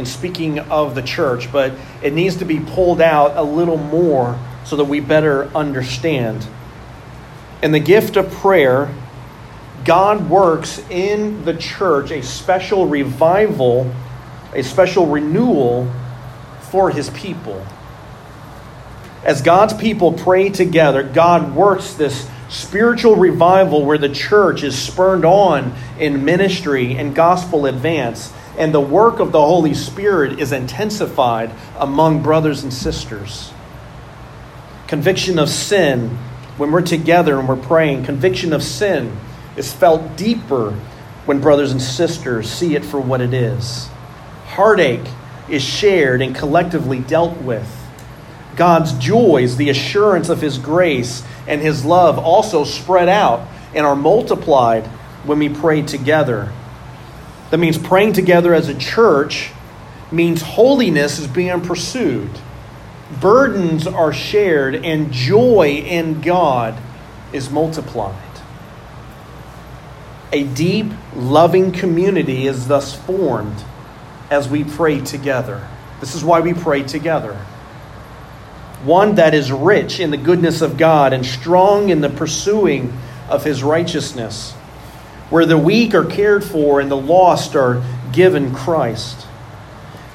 in 0.00 0.06
speaking 0.06 0.58
of 0.58 0.94
the 0.94 1.02
church, 1.02 1.52
but 1.52 1.74
it 2.02 2.14
needs 2.14 2.36
to 2.36 2.46
be 2.46 2.58
pulled 2.58 3.02
out 3.02 3.36
a 3.36 3.42
little 3.42 3.76
more 3.76 4.40
so 4.64 4.76
that 4.76 4.86
we 4.86 4.98
better 4.98 5.44
understand. 5.54 6.46
In 7.62 7.72
the 7.72 7.80
gift 7.80 8.16
of 8.16 8.32
prayer, 8.32 8.92
God 9.84 10.30
works 10.30 10.78
in 10.88 11.44
the 11.44 11.54
church 11.54 12.10
a 12.10 12.22
special 12.22 12.86
revival, 12.86 13.92
a 14.54 14.62
special 14.62 15.06
renewal 15.06 15.92
for 16.70 16.90
his 16.90 17.10
people. 17.10 17.66
As 19.22 19.42
God's 19.42 19.74
people 19.74 20.14
pray 20.14 20.48
together, 20.48 21.02
God 21.02 21.54
works 21.54 21.92
this 21.92 22.26
spiritual 22.48 23.16
revival 23.16 23.84
where 23.84 23.98
the 23.98 24.08
church 24.08 24.62
is 24.62 24.78
spurned 24.78 25.26
on 25.26 25.74
in 25.98 26.24
ministry 26.24 26.96
and 26.96 27.14
gospel 27.14 27.66
advance, 27.66 28.32
and 28.60 28.74
the 28.74 28.80
work 28.80 29.20
of 29.20 29.32
the 29.32 29.40
Holy 29.40 29.72
Spirit 29.72 30.38
is 30.38 30.52
intensified 30.52 31.50
among 31.78 32.22
brothers 32.22 32.62
and 32.62 32.70
sisters. 32.70 33.54
Conviction 34.86 35.38
of 35.38 35.48
sin, 35.48 36.10
when 36.58 36.70
we're 36.70 36.82
together 36.82 37.38
and 37.38 37.48
we're 37.48 37.56
praying, 37.56 38.04
conviction 38.04 38.52
of 38.52 38.62
sin 38.62 39.16
is 39.56 39.72
felt 39.72 40.14
deeper 40.14 40.72
when 41.24 41.40
brothers 41.40 41.72
and 41.72 41.80
sisters 41.80 42.50
see 42.50 42.74
it 42.74 42.84
for 42.84 43.00
what 43.00 43.22
it 43.22 43.32
is. 43.32 43.88
Heartache 44.48 45.08
is 45.48 45.62
shared 45.62 46.20
and 46.20 46.36
collectively 46.36 46.98
dealt 46.98 47.38
with. 47.38 47.66
God's 48.56 48.92
joys, 48.92 49.56
the 49.56 49.70
assurance 49.70 50.28
of 50.28 50.42
His 50.42 50.58
grace 50.58 51.22
and 51.46 51.62
His 51.62 51.86
love, 51.86 52.18
also 52.18 52.64
spread 52.64 53.08
out 53.08 53.48
and 53.74 53.86
are 53.86 53.96
multiplied 53.96 54.84
when 55.24 55.38
we 55.38 55.48
pray 55.48 55.80
together. 55.80 56.52
That 57.50 57.58
means 57.58 57.78
praying 57.78 58.12
together 58.12 58.54
as 58.54 58.68
a 58.68 58.74
church 58.74 59.50
means 60.12 60.42
holiness 60.42 61.18
is 61.18 61.26
being 61.26 61.60
pursued, 61.60 62.30
burdens 63.20 63.86
are 63.86 64.12
shared, 64.12 64.74
and 64.74 65.12
joy 65.12 65.82
in 65.86 66.20
God 66.20 66.76
is 67.32 67.50
multiplied. 67.50 68.16
A 70.32 70.44
deep, 70.44 70.86
loving 71.14 71.72
community 71.72 72.46
is 72.46 72.68
thus 72.68 72.94
formed 72.94 73.64
as 74.30 74.48
we 74.48 74.62
pray 74.62 75.00
together. 75.00 75.66
This 75.98 76.14
is 76.14 76.22
why 76.22 76.40
we 76.40 76.54
pray 76.54 76.84
together. 76.84 77.34
One 78.84 79.16
that 79.16 79.34
is 79.34 79.50
rich 79.50 79.98
in 79.98 80.10
the 80.10 80.16
goodness 80.16 80.62
of 80.62 80.78
God 80.78 81.12
and 81.12 81.26
strong 81.26 81.90
in 81.90 82.00
the 82.00 82.08
pursuing 82.08 82.96
of 83.28 83.44
his 83.44 83.62
righteousness, 83.62 84.54
where 85.30 85.46
the 85.46 85.58
weak 85.58 85.94
are 85.94 86.04
cared 86.04 86.44
for 86.44 86.80
and 86.80 86.90
the 86.90 86.96
lost 86.96 87.56
are 87.56 87.82
given 88.12 88.54
Christ. 88.54 89.26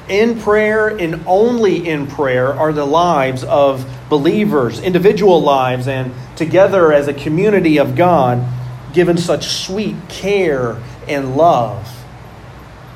In 0.07 0.39
prayer 0.39 0.87
and 0.87 1.23
only 1.25 1.87
in 1.87 2.05
prayer 2.05 2.53
are 2.53 2.71
the 2.71 2.85
lives 2.85 3.43
of 3.43 3.89
believers, 4.09 4.79
individual 4.79 5.41
lives, 5.41 5.87
and 5.87 6.13
together 6.35 6.93
as 6.93 7.07
a 7.07 7.13
community 7.13 7.77
of 7.79 7.95
God 7.95 8.45
given 8.93 9.17
such 9.17 9.47
sweet 9.47 9.95
care 10.07 10.77
and 11.07 11.35
love. 11.35 12.05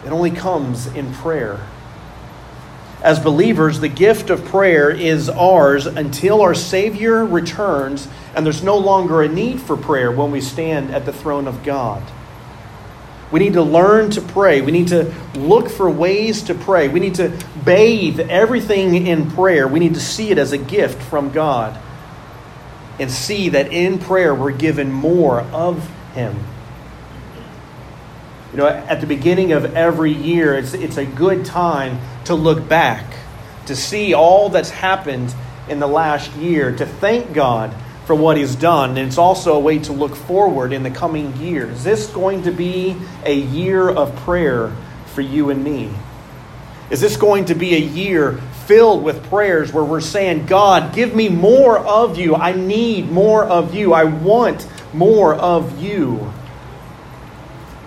It 0.05 0.11
only 0.11 0.31
comes 0.31 0.87
in 0.87 1.13
prayer. 1.13 1.59
As 3.01 3.17
believers, 3.19 3.79
the 3.79 3.87
gift 3.87 4.29
of 4.29 4.43
prayer 4.45 4.89
is 4.89 5.29
ours 5.29 5.85
until 5.85 6.41
our 6.41 6.53
Savior 6.53 7.25
returns, 7.25 8.09
and 8.35 8.45
there's 8.45 8.61
no 8.61 8.77
longer 8.77 9.21
a 9.21 9.27
need 9.29 9.61
for 9.61 9.77
prayer 9.77 10.11
when 10.11 10.31
we 10.31 10.41
stand 10.41 10.91
at 10.91 11.05
the 11.05 11.13
throne 11.13 11.47
of 11.47 11.63
God. 11.63 12.03
We 13.31 13.39
need 13.39 13.53
to 13.53 13.61
learn 13.61 14.09
to 14.11 14.21
pray. 14.21 14.61
We 14.61 14.71
need 14.71 14.89
to 14.89 15.13
look 15.35 15.69
for 15.69 15.89
ways 15.89 16.43
to 16.43 16.55
pray. 16.55 16.87
We 16.87 16.99
need 16.99 17.15
to 17.15 17.31
bathe 17.63 18.19
everything 18.19 19.07
in 19.07 19.31
prayer. 19.31 19.67
We 19.67 19.79
need 19.79 19.93
to 19.93 20.01
see 20.01 20.31
it 20.31 20.37
as 20.37 20.51
a 20.51 20.57
gift 20.57 21.01
from 21.03 21.31
God 21.31 21.79
and 22.99 23.09
see 23.09 23.49
that 23.49 23.71
in 23.71 23.99
prayer 23.99 24.35
we're 24.35 24.51
given 24.51 24.91
more 24.91 25.41
of 25.41 25.89
Him. 26.15 26.37
You 28.51 28.57
know, 28.57 28.67
at 28.67 28.99
the 28.99 29.07
beginning 29.07 29.51
of 29.51 29.75
every 29.75 30.11
year, 30.11 30.55
it's, 30.55 30.73
it's 30.73 30.97
a 30.97 31.05
good 31.05 31.45
time 31.45 31.99
to 32.25 32.33
look 32.33 32.67
back, 32.67 33.05
to 33.67 33.75
see 33.75 34.13
all 34.13 34.49
that's 34.49 34.71
happened 34.71 35.33
in 35.67 35.79
the 35.79 35.87
last 35.87 36.33
year, 36.35 36.75
to 36.75 36.85
thank 36.85 37.31
God 37.33 37.73
for 38.05 38.15
what 38.15 38.37
He's 38.37 38.55
done. 38.55 38.97
And 38.97 39.07
it's 39.07 39.19
also 39.19 39.53
a 39.53 39.59
way 39.59 39.77
to 39.79 39.93
look 39.93 40.15
forward 40.15 40.73
in 40.73 40.81
the 40.81 40.89
coming 40.89 41.35
year. 41.37 41.69
Is 41.69 41.83
this 41.83 42.07
going 42.07 42.43
to 42.43 42.51
be 42.51 42.95
a 43.23 43.35
year 43.35 43.87
of 43.87 44.15
prayer 44.17 44.75
for 45.13 45.21
you 45.21 45.51
and 45.51 45.63
me? 45.63 45.91
Is 46.89 47.01
this 47.01 47.17
going 47.17 47.45
to 47.45 47.55
be 47.55 47.75
a 47.75 47.79
year 47.79 48.39
filled 48.65 49.03
with 49.03 49.23
prayers 49.29 49.71
where 49.71 49.83
we're 49.83 50.01
saying, 50.01 50.47
God, 50.47 50.95
give 50.95 51.15
me 51.15 51.29
more 51.29 51.77
of 51.77 52.17
you. 52.17 52.35
I 52.35 52.53
need 52.53 53.11
more 53.11 53.43
of 53.43 53.75
you. 53.75 53.93
I 53.93 54.05
want 54.05 54.67
more 54.91 55.35
of 55.35 55.81
you. 55.81 56.33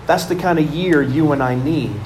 That's 0.05 0.25
the 0.25 0.35
kind 0.35 0.59
of 0.59 0.73
year 0.73 1.01
you 1.01 1.31
and 1.31 1.41
I 1.41 1.55
need. 1.55 1.99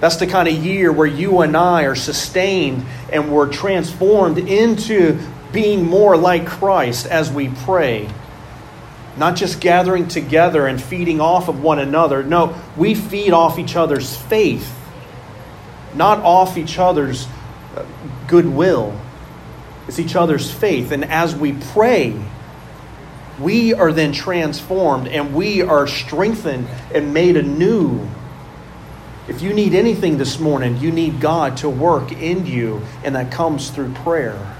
That's 0.00 0.16
the 0.16 0.26
kind 0.26 0.48
of 0.48 0.54
year 0.54 0.90
where 0.90 1.06
you 1.06 1.40
and 1.40 1.56
I 1.56 1.82
are 1.82 1.94
sustained 1.94 2.84
and 3.12 3.30
we're 3.30 3.52
transformed 3.52 4.38
into 4.38 5.20
being 5.52 5.84
more 5.84 6.16
like 6.16 6.46
Christ 6.46 7.06
as 7.06 7.30
we 7.30 7.48
pray. 7.48 8.08
Not 9.18 9.36
just 9.36 9.60
gathering 9.60 10.08
together 10.08 10.66
and 10.66 10.80
feeding 10.80 11.20
off 11.20 11.48
of 11.48 11.62
one 11.62 11.78
another. 11.78 12.22
No, 12.22 12.54
we 12.76 12.94
feed 12.94 13.32
off 13.32 13.58
each 13.58 13.76
other's 13.76 14.16
faith, 14.16 14.72
not 15.94 16.20
off 16.20 16.56
each 16.56 16.78
other's 16.78 17.26
uh, 17.76 17.84
goodwill. 18.26 18.98
It's 19.88 19.98
each 19.98 20.16
other's 20.16 20.50
faith. 20.50 20.92
And 20.92 21.04
as 21.04 21.34
we 21.34 21.52
pray, 21.52 22.14
we 23.40 23.72
are 23.72 23.92
then 23.92 24.12
transformed 24.12 25.08
and 25.08 25.34
we 25.34 25.62
are 25.62 25.86
strengthened 25.86 26.68
and 26.94 27.14
made 27.14 27.36
anew. 27.36 28.06
If 29.28 29.42
you 29.42 29.54
need 29.54 29.74
anything 29.74 30.18
this 30.18 30.38
morning, 30.38 30.76
you 30.78 30.90
need 30.90 31.20
God 31.20 31.56
to 31.58 31.70
work 31.70 32.12
in 32.12 32.46
you, 32.46 32.82
and 33.04 33.14
that 33.14 33.30
comes 33.30 33.70
through 33.70 33.92
prayer. 33.94 34.56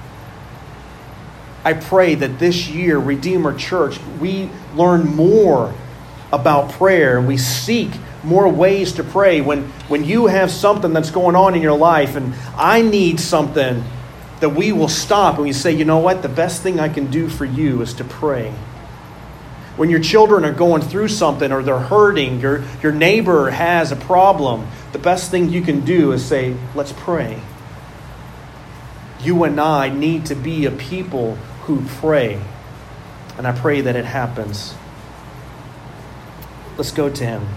I 1.65 1.75
pray 1.75 2.15
that 2.15 2.39
this 2.39 2.69
year, 2.69 2.99
Redeemer 2.99 3.57
Church, 3.57 3.99
we 4.19 4.49
learn 4.75 5.15
more 5.15 5.75
about 6.33 6.71
prayer 6.71 7.19
and 7.19 7.27
we 7.27 7.37
seek 7.37 7.91
more 8.23 8.49
ways 8.49 8.93
to 8.95 9.05
pray. 9.05 9.41
When, 9.41 9.65
when 9.89 10.05
you 10.05 10.27
have 10.29 10.51
something 10.51 10.93
that's 10.93 11.11
going 11.11 11.37
on 11.37 11.55
in 11.55 11.61
your 11.61 11.77
life 11.77 12.17
and 12.17 12.33
I 12.57 12.81
need 12.81 13.21
something, 13.21 13.83
that 14.39 14.51
we 14.51 14.73
will 14.73 14.89
stop 14.89 15.35
and 15.35 15.45
we 15.45 15.53
say, 15.53 15.73
you 15.73 15.85
know 15.85 15.99
what? 15.99 16.23
The 16.23 16.29
best 16.29 16.63
thing 16.63 16.81
I 16.81 16.89
can 16.89 17.11
do 17.11 17.29
for 17.29 17.45
you 17.45 17.83
is 17.83 17.93
to 17.95 18.05
pray 18.05 18.55
when 19.81 19.89
your 19.89 20.01
children 20.01 20.45
are 20.45 20.53
going 20.53 20.83
through 20.83 21.09
something 21.09 21.51
or 21.51 21.63
they're 21.63 21.79
hurting, 21.79 22.39
your, 22.39 22.63
your 22.83 22.93
neighbor 22.93 23.49
has 23.49 23.91
a 23.91 23.97
problem, 23.97 24.69
the 24.93 24.99
best 24.99 25.31
thing 25.31 25.49
you 25.49 25.63
can 25.63 25.81
do 25.87 26.13
is 26.13 26.23
say, 26.23 26.55
Let's 26.75 26.93
pray. 26.93 27.41
You 29.23 29.43
and 29.45 29.59
I 29.59 29.89
need 29.89 30.27
to 30.27 30.35
be 30.35 30.67
a 30.67 30.71
people 30.71 31.37
who 31.63 31.83
pray. 31.87 32.43
And 33.39 33.47
I 33.47 33.59
pray 33.59 33.81
that 33.81 33.97
it 33.97 34.05
happens. 34.05 34.75
Let's 36.77 36.93
go 36.93 37.09
to 37.09 37.25
him. 37.25 37.49